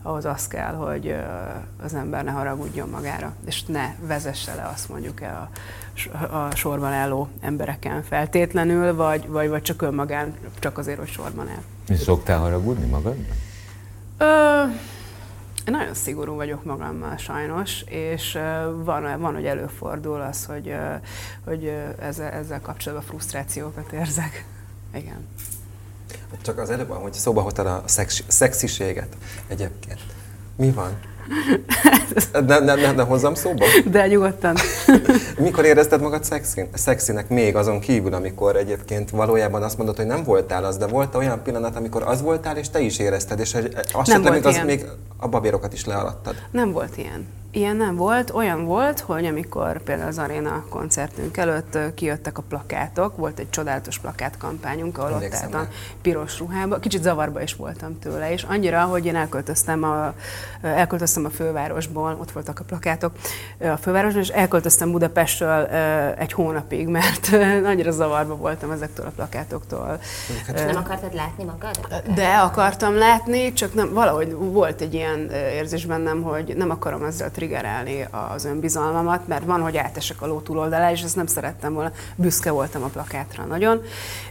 ahhoz 0.02 0.24
az 0.24 0.48
kell, 0.48 0.74
hogy 0.74 1.16
az 1.82 1.94
ember 1.94 2.24
ne 2.24 2.30
haragudjon 2.30 2.88
magára, 2.88 3.32
és 3.46 3.64
ne 3.64 3.94
vezesse 4.00 4.54
le 4.54 4.70
azt 4.74 4.88
mondjuk 4.88 5.20
el 5.20 5.50
a, 6.12 6.36
a 6.36 6.54
sorban 6.54 6.92
álló 6.92 7.28
embereken 7.40 8.02
feltétlenül, 8.02 8.94
vagy, 8.94 9.28
vagy, 9.28 9.48
vagy 9.48 9.62
csak 9.62 9.82
önmagán, 9.82 10.34
csak 10.58 10.78
azért, 10.78 10.98
hogy 10.98 11.08
sorban 11.08 11.48
áll. 11.48 11.62
És 11.88 11.98
Szoktál 11.98 12.38
haragudni 12.38 12.86
magad? 12.86 13.16
Ö, 14.18 14.62
én 15.66 15.72
nagyon 15.72 15.94
szigorú 15.94 16.34
vagyok 16.34 16.64
magammal 16.64 17.16
sajnos, 17.16 17.82
és 17.82 18.32
van, 18.74 19.20
van, 19.20 19.34
hogy 19.34 19.46
előfordul 19.46 20.20
az, 20.20 20.44
hogy, 20.44 20.74
hogy 21.44 21.72
ezzel, 21.98 22.30
ezzel 22.30 22.60
kapcsolatban 22.60 23.08
frusztrációkat 23.08 23.92
érzek. 23.92 24.46
Igen. 24.94 25.26
Csak 26.42 26.58
az 26.58 26.70
előbb, 26.70 26.90
hogy 26.90 27.12
szóba 27.12 27.40
hoztad 27.40 27.66
a 27.66 27.82
szex, 27.86 28.24
szexiséget 28.26 29.16
egyébként. 29.46 30.00
Mi 30.56 30.70
van? 30.70 30.98
Nem, 32.46 32.64
nem, 32.64 32.80
nem, 32.80 32.94
nem 32.94 33.06
hozzam 33.06 33.34
szóba? 33.34 33.64
De 33.90 34.06
nyugodtan. 34.06 34.56
Mikor 35.38 35.64
érezted 35.64 36.00
magad 36.00 36.24
szexin, 36.24 36.68
szexinek 36.74 37.28
még 37.28 37.56
azon 37.56 37.80
kívül, 37.80 38.14
amikor 38.14 38.56
egyébként 38.56 39.10
valójában 39.10 39.62
azt 39.62 39.76
mondod, 39.76 39.96
hogy 39.96 40.06
nem 40.06 40.24
voltál 40.24 40.64
az, 40.64 40.76
de 40.76 40.86
volt 40.86 41.14
olyan 41.14 41.42
pillanat, 41.42 41.76
amikor 41.76 42.02
az 42.02 42.22
voltál, 42.22 42.56
és 42.56 42.70
te 42.70 42.80
is 42.80 42.98
érezted, 42.98 43.38
és 43.38 43.56
azt 43.92 44.10
Nem 44.10 44.22
volt 44.22 44.34
még, 44.34 44.46
az 44.46 44.60
még 44.64 44.84
a 45.16 45.28
babérokat 45.28 45.72
is 45.72 45.84
lealadtad. 45.84 46.34
Nem 46.50 46.72
volt 46.72 46.96
ilyen. 46.96 47.26
Ilyen 47.56 47.76
nem 47.76 47.96
volt. 47.96 48.30
Olyan 48.30 48.64
volt, 48.64 49.00
hogy 49.00 49.24
amikor 49.24 49.82
például 49.82 50.08
az 50.08 50.18
aréna 50.18 50.64
koncertünk 50.68 51.36
előtt 51.36 51.78
kijöttek 51.94 52.38
a 52.38 52.42
plakátok, 52.48 53.16
volt 53.16 53.38
egy 53.38 53.50
csodálatos 53.50 53.98
plakátkampányunk, 53.98 54.98
ahol 54.98 55.12
ott 55.12 55.34
álltam 55.34 55.68
piros 56.02 56.38
ruhába. 56.38 56.78
Kicsit 56.78 57.02
zavarba 57.02 57.42
is 57.42 57.54
voltam 57.54 57.98
tőle, 57.98 58.32
és 58.32 58.42
annyira, 58.42 58.82
hogy 58.82 59.06
én 59.06 59.16
elköltöztem 59.16 59.82
a, 59.82 60.14
elköltöztem 60.62 61.24
a 61.24 61.30
fővárosból, 61.30 62.16
ott 62.20 62.30
voltak 62.30 62.60
a 62.60 62.64
plakátok 62.64 63.12
a 63.60 63.76
fővárosban, 63.76 64.22
és 64.22 64.28
elköltöztem 64.28 64.90
Budapestről 64.90 65.64
egy 66.16 66.32
hónapig, 66.32 66.88
mert 66.98 67.28
annyira 67.64 67.90
zavarba 67.90 68.36
voltam 68.36 68.70
ezektől 68.70 69.06
a 69.06 69.12
plakátoktól. 69.14 69.98
és 70.54 70.60
nem 70.60 70.76
akartad 70.76 71.14
látni 71.14 71.44
magad? 71.44 71.78
De 72.14 72.28
akartam 72.28 72.96
látni, 72.96 73.52
csak 73.52 73.74
nem, 73.74 73.92
valahogy 73.92 74.32
volt 74.32 74.80
egy 74.80 74.94
ilyen 74.94 75.30
érzés 75.30 75.86
bennem, 75.86 76.22
hogy 76.22 76.54
nem 76.56 76.70
akarom 76.70 77.04
ezzel 77.04 77.30
triggerelni 77.46 78.06
az 78.34 78.44
önbizalmamat, 78.44 79.26
mert 79.28 79.44
van, 79.44 79.60
hogy 79.60 79.76
átesek 79.76 80.22
a 80.22 80.26
ló 80.26 80.40
túloldalára, 80.40 80.92
és 80.92 81.02
ezt 81.02 81.16
nem 81.16 81.26
szerettem 81.26 81.74
volna, 81.74 81.92
büszke 82.14 82.50
voltam 82.50 82.82
a 82.82 82.86
plakátra 82.86 83.44
nagyon. 83.44 83.82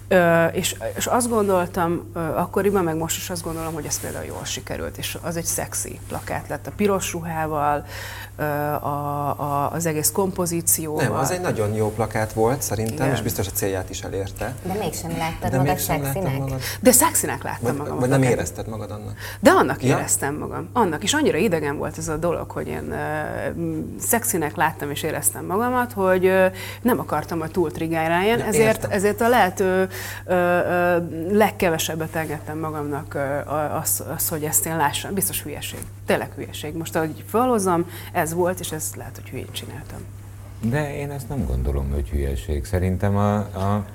Ö, 0.07 0.45
és, 0.45 0.75
és 0.95 1.05
azt 1.07 1.29
gondoltam 1.29 2.11
ö, 2.13 2.19
akkoriban, 2.19 2.83
meg 2.83 2.95
most 2.95 3.17
is 3.17 3.29
azt 3.29 3.43
gondolom, 3.43 3.73
hogy 3.73 3.85
ez 3.85 3.99
például 3.99 4.25
jól 4.25 4.43
sikerült, 4.45 4.97
és 4.97 5.17
az 5.21 5.35
egy 5.37 5.45
szexi 5.45 5.99
plakát 6.07 6.47
lett 6.47 6.67
a 6.67 6.71
piros 6.75 7.11
ruhával, 7.13 7.85
ö, 8.37 8.43
a, 8.43 9.27
a, 9.39 9.71
az 9.71 9.85
egész 9.85 10.11
kompozícióval. 10.11 11.03
Nem, 11.03 11.13
az 11.13 11.31
egy 11.31 11.41
nagyon 11.41 11.73
jó 11.73 11.91
plakát 11.91 12.33
volt 12.33 12.61
szerintem, 12.61 12.95
Igen. 13.05 13.11
és 13.11 13.21
biztos 13.21 13.47
a 13.47 13.51
célját 13.51 13.89
is 13.89 14.01
elérte. 14.01 14.55
De 14.63 14.73
mégsem 14.73 15.11
láttad 15.17 15.49
De 15.51 15.57
magad 15.57 15.65
mégsem 15.73 16.03
szexinek? 16.03 16.37
magad. 16.37 16.59
De 16.81 16.91
szexinek 16.91 17.43
láttam 17.43 17.63
Vagy, 17.67 17.75
magam. 17.77 17.99
vagy 17.99 18.09
nem 18.09 18.23
érezted 18.23 18.67
magad 18.67 18.91
annak? 18.91 19.13
De 19.39 19.49
annak 19.51 19.83
Ja? 19.83 19.97
éreztem 19.97 20.35
magam. 20.35 20.69
Annak 20.73 21.03
is 21.03 21.13
annyira 21.13 21.37
idegen 21.37 21.77
volt 21.77 21.97
ez 21.97 22.07
a 22.07 22.17
dolog, 22.17 22.51
hogy 22.51 22.67
én 22.67 22.93
szexinek 23.99 24.55
láttam 24.55 24.89
és 24.89 25.03
éreztem 25.03 25.45
magamat, 25.45 25.91
hogy 25.93 26.31
nem 26.81 26.99
akartam, 26.99 27.39
hogy 27.39 27.51
túl 27.51 27.71
triggeráljen, 27.71 28.41
ezért, 28.41 28.85
ezért 28.85 29.21
a 29.21 29.29
lehető 29.29 29.89
legkevesebbet 31.29 32.15
engedtem 32.15 32.59
magamnak 32.59 33.17
az, 33.81 34.03
az, 34.15 34.29
hogy 34.29 34.43
ezt 34.43 34.65
én 34.65 34.77
lássam. 34.77 35.13
Biztos 35.13 35.43
hülyeség. 35.43 35.79
Tényleg 36.05 36.31
hülyeség. 36.35 36.75
Most 36.75 36.95
ahogy 36.95 37.23
felhozom, 37.27 37.85
ez 38.11 38.33
volt, 38.33 38.59
és 38.59 38.71
ezt 38.71 38.95
lehet, 38.95 39.15
hogy 39.15 39.29
hülyén 39.29 39.51
csináltam. 39.51 39.99
De 40.61 40.95
én 40.95 41.11
ezt 41.11 41.29
nem 41.29 41.45
gondolom, 41.45 41.91
hogy 41.91 42.09
hülyeség. 42.09 42.65
Szerintem 42.65 43.17
a, 43.17 43.35
a, 43.35 43.85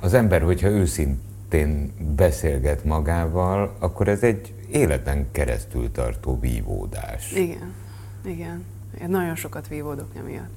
az 0.00 0.14
ember, 0.14 0.42
hogyha 0.42 0.68
őszintén 0.68 1.92
beszélget 2.16 2.84
magával, 2.84 3.76
akkor 3.78 4.08
ez 4.08 4.22
egy 4.22 4.52
életen 4.70 5.26
keresztül 5.32 5.92
tartó 5.92 6.38
vívódás. 6.40 7.32
Igen. 7.32 7.74
Igen. 8.24 8.64
Én 9.00 9.08
nagyon 9.08 9.34
sokat 9.34 9.68
vívódok 9.68 10.16
emiatt. 10.16 10.56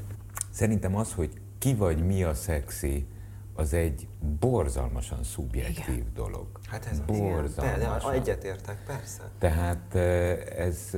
Szerintem 0.50 0.96
az, 0.96 1.14
hogy 1.14 1.30
ki 1.58 1.76
vagy 1.76 2.06
mi 2.06 2.24
a 2.24 2.34
szexi, 2.34 3.06
az 3.56 3.74
egy 3.74 4.08
borzalmasan 4.40 5.24
szubjektív 5.24 5.96
Igen. 5.96 6.12
dolog. 6.16 6.48
Hát 6.68 6.86
ez 6.92 7.02
az. 7.08 7.18
borzalmasan. 7.18 8.12
De, 8.12 8.18
de 8.18 8.22
egyetértek, 8.22 8.84
persze. 8.86 9.22
Tehát 9.40 9.96
eh, 9.96 10.38
ez 10.58 10.90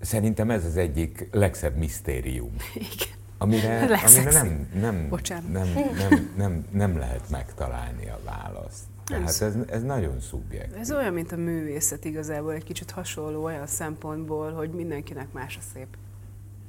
szerintem 0.00 0.50
ez 0.50 0.64
az 0.64 0.76
egyik 0.76 1.28
legszebb 1.32 1.76
misztérium. 1.76 2.56
Igen. 2.74 3.16
Amire, 3.38 3.84
amire 4.06 4.30
nem, 4.32 4.68
nem, 4.74 5.08
nem, 5.50 5.68
nem, 5.98 6.30
nem, 6.36 6.66
nem 6.70 6.98
lehet 6.98 7.30
megtalálni 7.30 8.08
a 8.08 8.18
választ. 8.24 8.84
Nem 9.08 9.26
szó- 9.26 9.46
ez, 9.46 9.54
ez 9.70 9.82
nagyon 9.82 10.20
szubjektív. 10.20 10.78
Ez 10.80 10.92
olyan, 10.92 11.12
mint 11.12 11.32
a 11.32 11.36
művészet 11.36 12.04
igazából, 12.04 12.52
egy 12.52 12.64
kicsit 12.64 12.90
hasonló 12.90 13.44
olyan 13.44 13.66
szempontból, 13.66 14.52
hogy 14.52 14.70
mindenkinek 14.70 15.32
más 15.32 15.56
a 15.56 15.64
szép. 15.74 15.86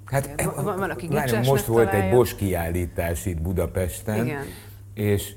Hát 0.05 0.41
van- 0.43 0.77
van, 0.77 0.89
aki 0.89 1.07
most 1.45 1.65
volt 1.65 1.85
egy 1.85 1.91
találja. 1.93 2.15
Bosch 2.15 2.35
kiállítás 2.35 3.25
itt 3.25 3.41
Budapesten, 3.41 4.25
Igen. 4.25 4.43
és 4.93 5.33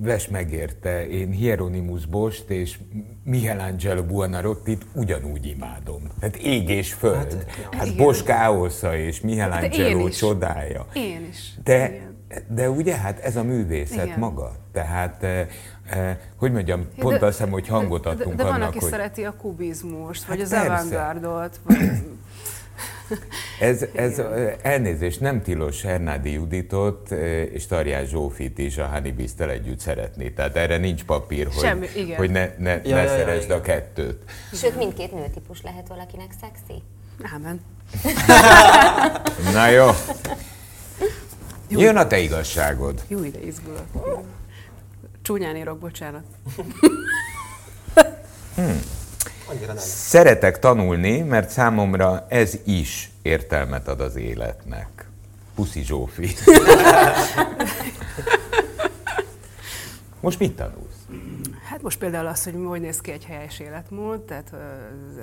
Ves 0.00 0.28
megérte, 0.28 1.08
én 1.08 1.30
Hieronymus 1.30 2.06
Bost 2.06 2.50
és 2.50 2.78
Michelangelo 3.24 4.02
Buonarrottit 4.02 4.86
ugyanúgy 4.92 5.46
imádom. 5.46 6.02
Tehát 6.20 6.36
ég 6.36 6.68
és 6.68 6.92
föld. 6.92 7.32
Hát, 7.32 7.74
hát. 7.74 7.96
Bosch 7.96 8.24
káosza 8.24 8.96
és 8.96 9.20
Michelangelo 9.20 10.06
is. 10.06 10.16
csodája. 10.16 10.86
Én 10.94 11.26
is. 11.30 11.54
De, 11.64 11.88
Igen. 11.88 12.13
De 12.48 12.70
ugye 12.70 12.96
hát 12.96 13.18
ez 13.18 13.36
a 13.36 13.42
művészet 13.42 14.04
Igen. 14.04 14.18
maga. 14.18 14.52
Tehát, 14.72 15.22
eh, 15.22 15.46
eh, 15.90 16.16
hogy 16.36 16.52
mondjam, 16.52 16.88
pont 16.98 17.22
azt 17.22 17.36
hiszem, 17.36 17.52
hogy 17.52 17.68
hangot 17.68 18.02
de, 18.02 18.10
adtunk 18.10 18.36
de, 18.36 18.42
de 18.42 18.42
van, 18.42 18.52
annak, 18.52 18.68
aki 18.68 18.78
hogy 18.78 18.90
szereti 18.90 19.24
a 19.24 19.34
kubizmust, 19.36 20.24
vagy 20.24 20.36
Hát 20.36 20.44
az 20.44 20.50
persze. 20.50 20.72
avantgardot. 20.72 21.60
Vagy... 21.62 21.76
ez, 23.60 23.84
ez 23.94 24.18
eh, 24.18 24.54
elnézést, 24.62 25.20
nem 25.20 25.42
tilos 25.42 25.82
Hernádi 25.82 26.32
Juditot 26.32 27.12
eh, 27.12 27.18
és 27.52 27.66
Tarján 27.66 28.06
Zsófit 28.06 28.58
is 28.58 28.78
a 28.78 28.86
Honeybee-tel 28.86 29.50
együtt 29.50 29.78
szeretni. 29.80 30.32
Tehát 30.32 30.56
erre 30.56 30.76
nincs 30.76 31.04
papír, 31.04 31.46
hogy, 31.46 31.64
Semmi, 31.64 31.86
igen. 31.96 32.16
hogy 32.16 32.30
ne, 32.30 32.50
ne, 32.58 32.70
Ja, 32.70 32.80
ne 32.82 32.88
ja, 32.88 33.02
ja, 33.02 33.08
szeresd 33.08 33.44
igen. 33.44 33.58
a 33.58 33.60
kettőt. 33.60 34.22
Sőt, 34.52 34.76
mindkét 34.76 35.12
nőtípus 35.12 35.62
lehet 35.62 35.88
valakinek 35.88 36.30
szexi. 36.40 36.82
Ámen. 37.34 37.60
Na 39.54 39.68
jó. 39.68 39.86
Jön 41.80 41.96
a 41.96 42.06
te 42.06 42.18
igazságod. 42.18 43.02
Jó 43.08 43.24
ide 43.24 43.40
izgulok. 43.40 44.22
Csúnyán 45.22 45.56
írok, 45.56 45.78
bocsánat. 45.78 46.22
Nem. 48.56 48.80
Szeretek 49.76 50.58
tanulni, 50.58 51.18
mert 51.20 51.50
számomra 51.50 52.26
ez 52.28 52.58
is 52.64 53.10
értelmet 53.22 53.88
ad 53.88 54.00
az 54.00 54.16
életnek. 54.16 55.08
Puszi 55.54 55.84
Zsófi. 55.84 56.34
Most 60.20 60.38
mit 60.38 60.56
tanulsz? 60.56 61.06
Hát 61.68 61.82
most 61.82 61.98
például 61.98 62.26
az, 62.26 62.44
hogy 62.44 62.54
hogy 62.64 62.80
néz 62.80 63.00
ki 63.00 63.10
egy 63.10 63.24
helyes 63.24 63.58
életmód, 63.58 64.20
tehát 64.20 64.52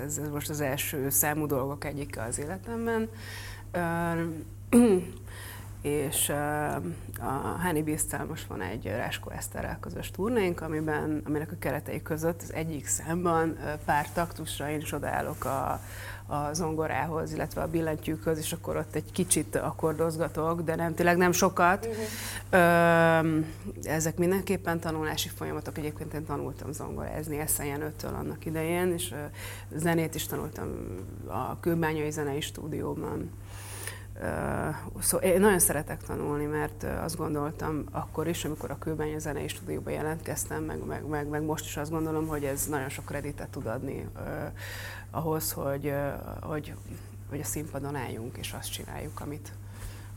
ez, 0.06 0.18
ez 0.18 0.30
most 0.32 0.50
az 0.50 0.62
első 0.62 1.10
számú 1.10 1.46
dolgok 1.46 1.86
egyike 1.86 2.22
az 2.22 2.40
életemben. 2.40 3.10
És 5.82 6.30
a 7.20 7.62
Honey 7.64 7.82
Beast-tel 7.84 8.26
most 8.26 8.48
van 8.48 8.62
egy 8.62 8.86
Ráskó 8.86 9.30
Eszterrel 9.30 9.78
közös 9.80 10.12
turnénk, 10.12 10.62
amiben, 10.62 11.22
aminek 11.26 11.52
a 11.52 11.56
keretei 11.60 12.02
között 12.02 12.42
az 12.42 12.54
egyik 12.54 12.88
számban 12.88 13.58
pár 13.86 14.12
taktusra 14.12 14.70
én 14.70 14.80
is 14.80 14.92
odaállok 14.92 15.46
a, 15.46 15.80
a 16.26 16.54
zongorához, 16.54 17.34
illetve 17.34 17.62
a 17.62 17.68
billentyűkhöz, 17.68 18.38
és 18.38 18.54
akkor 18.54 18.76
ott 18.76 18.96
egy 18.96 19.12
kicsit 19.12 19.56
akkordozgatok, 19.56 20.62
de 20.62 20.76
nem, 20.76 20.94
tényleg 20.94 21.18
nem 21.18 21.32
sokat. 21.32 21.88
Ö, 22.50 23.40
ezek 23.84 24.18
mindenképpen 24.18 24.80
tanulási 24.80 25.30
folyamatok. 25.30 25.78
Egyébként 25.78 26.14
én 26.14 26.26
tanultam 26.26 26.72
zongorázni 26.72 27.40
Eszenyenőtől 27.40 28.14
annak 28.14 28.46
idején, 28.46 28.94
és 28.94 29.14
zenét 29.76 30.16
is 30.16 30.26
tanultam 30.26 30.68
a 31.28 31.60
Kőbányai 31.60 32.12
Zenei 32.12 32.42
Stúdióban. 32.42 33.30
Uh, 34.22 35.02
szóval 35.02 35.30
én 35.30 35.40
nagyon 35.40 35.60
szeretek 35.60 36.04
tanulni, 36.04 36.46
mert 36.46 36.84
azt 36.84 37.18
gondoltam 37.18 37.84
akkor 37.92 38.28
is, 38.28 38.46
amikor 38.46 38.72
a 38.72 38.78
Kőbánya 38.78 39.20
zenei 39.20 39.48
stúdióba 39.48 39.90
jelentkeztem, 39.90 40.64
meg, 40.64 40.86
meg, 40.86 41.06
meg, 41.06 41.28
meg 41.28 41.44
most 41.44 41.66
is 41.66 41.78
azt 41.78 41.92
gondolom, 41.92 42.28
hogy 42.28 42.44
ez 42.44 42.66
nagyon 42.66 42.90
sok 42.90 43.06
kreditet 43.06 43.50
tud 43.50 43.66
adni 43.66 44.08
uh, 44.16 44.24
ahhoz, 45.12 45.52
hogy, 45.52 45.86
uh, 45.86 46.14
hogy, 46.42 46.74
hogy 47.30 47.40
a 47.40 47.44
színpadon 47.44 47.96
álljunk 47.96 48.38
és 48.38 48.54
azt 48.60 48.72
csináljuk, 48.72 49.20
amit, 49.20 49.52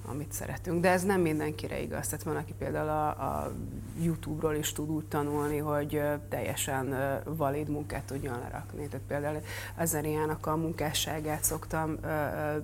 amit 0.07 0.33
szeretünk. 0.33 0.81
De 0.81 0.91
ez 0.91 1.03
nem 1.03 1.21
mindenkire 1.21 1.81
igaz. 1.81 2.09
Tehát 2.09 2.25
van, 2.25 2.37
aki 2.37 2.55
például 2.59 2.89
a, 2.89 3.09
a 3.09 3.53
YouTube-ról 4.01 4.55
is 4.55 4.73
tud 4.73 4.91
úgy 4.91 5.05
tanulni, 5.05 5.59
hogy 5.59 6.03
teljesen 6.29 6.95
valid 7.25 7.69
munkát 7.69 8.05
tudjon 8.05 8.39
lerakni. 8.39 8.89
Tehát 8.89 9.07
például 9.07 9.41
Azeriának 9.77 10.47
a 10.47 10.57
munkásságát 10.57 11.45
szoktam 11.45 11.99
ö, 12.03 12.07
ö, 12.07 12.57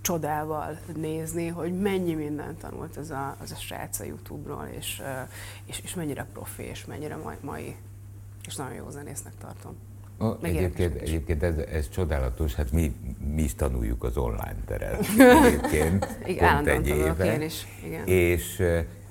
csodával 0.00 0.78
nézni, 0.96 1.48
hogy 1.48 1.80
mennyi 1.80 2.14
mindent 2.14 2.58
tanult 2.58 2.96
az 2.96 3.10
a, 3.10 3.36
az 3.40 3.52
a 3.52 3.56
srác 3.56 4.00
a 4.00 4.04
YouTube-ról, 4.04 4.68
és, 4.76 5.00
ö, 5.04 5.20
és, 5.64 5.80
és 5.80 5.94
mennyire 5.94 6.26
profi, 6.32 6.62
és 6.62 6.84
mennyire 6.84 7.16
mai, 7.16 7.36
mai 7.40 7.76
és 8.46 8.56
nagyon 8.56 8.74
jó 8.74 8.90
zenésznek 8.90 9.32
tartom. 9.38 9.89
Meg 10.40 10.56
egyébként 10.56 11.00
egyébként 11.00 11.42
ez, 11.42 11.56
ez 11.56 11.88
csodálatos, 11.88 12.54
hát 12.54 12.72
mi, 12.72 12.92
mi 13.34 13.42
is 13.42 13.54
tanuljuk 13.54 14.04
az 14.04 14.16
online 14.16 14.56
teret 14.66 15.06
egyébként, 15.44 16.18
Igen, 16.26 16.54
pont 16.54 16.66
egy 16.66 16.88
éve. 16.88 17.34
én 17.34 17.40
is, 17.40 17.66
igen. 17.84 18.06
És 18.06 18.62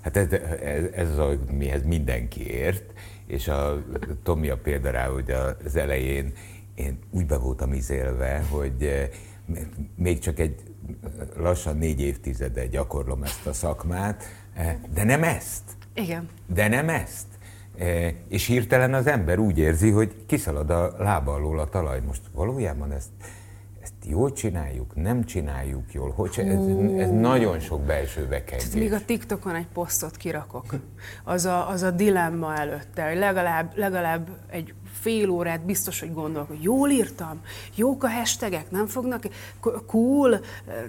hát 0.02 0.18
ez, 0.18 0.32
ez, 0.62 0.84
ez 0.94 1.18
az, 1.18 1.38
mihez 1.52 1.84
mindenki 1.84 2.48
ért, 2.52 2.94
és 3.28 3.48
a 3.48 3.84
Tomi 4.24 4.50
a 4.50 4.58
példa 4.58 4.90
rá, 4.90 5.08
hogy 5.08 5.32
az 5.66 5.76
elején 5.76 6.34
én 6.76 7.00
úgy 7.12 7.26
be 7.26 7.38
voltam 7.38 7.74
izélve, 7.74 8.44
hogy 8.50 9.10
még 9.96 10.20
csak 10.20 10.40
egy 10.40 10.56
lassan 11.36 11.78
négy 11.78 12.02
évtizede 12.02 12.68
gyakorlom 12.68 13.24
ezt 13.24 13.46
a 13.48 13.54
szakmát, 13.54 14.24
de 14.94 15.04
nem 15.04 15.24
ezt. 15.24 15.64
Igen. 15.94 16.30
De 16.54 16.68
nem 16.68 16.90
ezt. 16.90 17.28
E, 17.80 18.14
és 18.28 18.46
hirtelen 18.46 18.94
az 18.94 19.08
ember 19.08 19.40
úgy 19.40 19.58
érzi, 19.58 19.90
hogy 19.90 20.16
kiszalad 20.26 20.70
a 20.70 20.94
lába 20.98 21.34
alól 21.34 21.60
a 21.60 21.70
talaj. 21.70 22.02
Most 22.08 22.22
valójában 22.34 22.92
ezt, 22.92 23.10
ezt 23.82 23.94
jól 24.06 24.32
csináljuk, 24.34 24.96
nem 24.96 25.24
csináljuk 25.24 25.94
jól. 25.94 26.12
Hogy 26.12 26.32
se- 26.32 26.44
ez, 26.44 26.66
ez 26.98 27.10
nagyon 27.12 27.60
sok 27.60 27.82
belső 27.82 28.26
bekezdés. 28.28 28.82
még 28.82 28.94
a 28.94 29.06
TikTokon 29.06 29.56
egy 29.56 29.68
posztot 29.74 30.18
kirakok, 30.18 30.66
az 31.24 31.46
a, 31.46 31.70
az 31.70 31.82
a 31.82 31.92
dilemma 31.92 32.56
előtte, 32.56 33.08
hogy 33.08 33.18
legalább, 33.18 33.72
legalább 33.76 34.30
egy 34.50 34.74
fél 35.00 35.30
órát 35.30 35.66
biztos, 35.66 36.00
hogy 36.00 36.14
gondolok, 36.14 36.48
hogy 36.48 36.64
jól 36.64 36.90
írtam, 36.90 37.42
jók 37.76 38.04
a 38.04 38.10
hashtagek, 38.10 38.72
nem 38.72 38.88
fognak, 38.88 39.24
cool, 39.88 40.40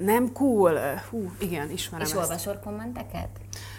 nem 0.00 0.33
cool, 0.33 0.79
hú, 1.11 1.31
igen, 1.38 1.70
ismerem 1.70 2.07
És 2.07 2.12
ezt. 2.12 2.22
olvasol 2.22 2.61
kommenteket? 2.64 3.29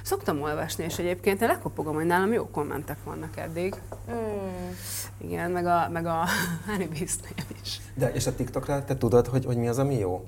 Szoktam 0.03 0.41
olvasni, 0.41 0.83
és 0.83 0.99
egyébként 0.99 1.41
én 1.41 1.47
lekopogom, 1.47 1.95
hogy 1.95 2.05
nálam 2.05 2.33
jó 2.33 2.49
kommentek 2.49 2.97
vannak 3.03 3.37
eddig. 3.37 3.75
Mm. 4.11 4.69
Igen, 5.17 5.51
meg 5.51 5.65
a, 5.65 5.89
meg 5.91 6.05
a 6.05 6.25
Honeybeast-nél 6.67 7.45
is. 7.61 7.79
De 7.93 8.11
és 8.13 8.27
a 8.27 8.35
TikTokra 8.35 8.85
te 8.85 8.97
tudod, 8.97 9.27
hogy, 9.27 9.45
hogy 9.45 9.57
mi 9.57 9.67
az, 9.67 9.77
ami 9.77 9.97
jó? 9.97 10.25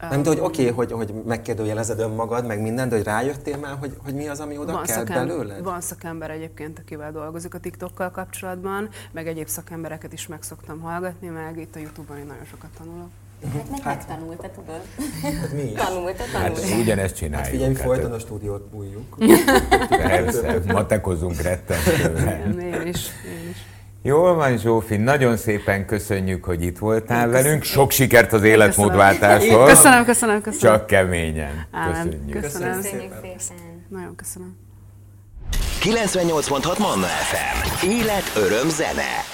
Nem 0.00 0.22
tudom, 0.22 0.38
hogy 0.38 0.48
oké, 0.50 0.70
okay, 0.70 0.74
hogy, 0.74 0.92
hogy 0.92 1.22
megkérdőjelezed 1.24 1.98
önmagad, 1.98 2.46
meg 2.46 2.60
minden, 2.60 2.88
de 2.88 2.96
hogy 2.96 3.04
rájöttél 3.04 3.56
már, 3.56 3.76
hogy, 3.78 3.96
hogy 4.04 4.14
mi 4.14 4.28
az, 4.28 4.40
ami 4.40 4.58
oda 4.58 4.72
Van, 4.72 4.82
kell 4.82 4.96
szakem, 4.96 5.26
belőled? 5.26 5.62
van 5.62 5.80
szakember 5.80 6.30
egyébként, 6.30 6.78
akivel 6.78 7.12
dolgozik 7.12 7.54
a 7.54 7.58
TikTokkal 7.58 8.10
kapcsolatban, 8.10 8.88
meg 9.12 9.26
egyéb 9.26 9.48
szakembereket 9.48 10.12
is 10.12 10.26
meg 10.26 10.42
szoktam 10.42 10.80
hallgatni, 10.80 11.28
meg 11.28 11.58
itt 11.58 11.76
a 11.76 11.78
Youtube-on 11.78 12.18
én 12.18 12.26
nagyon 12.26 12.44
sokat 12.44 12.70
tanulok. 12.78 13.10
Hát 13.52 13.70
meg 13.70 13.80
megtanulta, 13.84 14.50
tudod? 14.54 14.80
Hát 15.22 15.52
mi 15.52 15.62
is? 15.62 15.72
Tanulta, 15.78 16.22
Hát 16.32 16.52
tanulta. 16.52 16.76
ugyanezt 16.76 17.14
csináljuk. 17.16 17.42
Hát 17.44 17.50
figyelj, 17.50 17.70
mi 17.70 17.76
hát, 17.76 17.84
folyton 17.86 18.12
a 18.12 18.18
stúdiót 18.18 18.68
bújjuk. 18.70 19.16
Persze, 19.88 20.60
matekozunk 20.66 21.40
rettentően. 21.40 22.60
Én 22.60 22.72
is, 22.86 23.06
én 23.26 23.48
is. 23.50 23.56
Jól 24.02 24.34
van, 24.34 24.58
Zsófi, 24.58 24.96
nagyon 24.96 25.36
szépen 25.36 25.86
köszönjük, 25.86 26.44
hogy 26.44 26.62
itt 26.62 26.78
voltál 26.78 27.28
velünk. 27.28 27.62
Sok 27.62 27.90
sikert 27.90 28.32
az 28.32 28.42
életmódváltáshoz. 28.42 29.68
Köszönöm, 29.68 30.04
köszönöm, 30.04 30.40
köszönöm. 30.42 30.76
Csak 30.76 30.86
keményen. 30.86 31.66
Köszönjük. 31.88 32.40
Köszönöm. 32.40 32.76
Köszönjük 32.76 33.12
szépen. 33.22 33.84
Nagyon 33.88 34.14
köszönöm. 34.16 34.56
98.6 35.82 36.78
Manna 36.78 37.06
FM. 37.06 37.86
Élet, 37.88 38.32
öröm, 38.36 38.68
zene. 38.68 39.33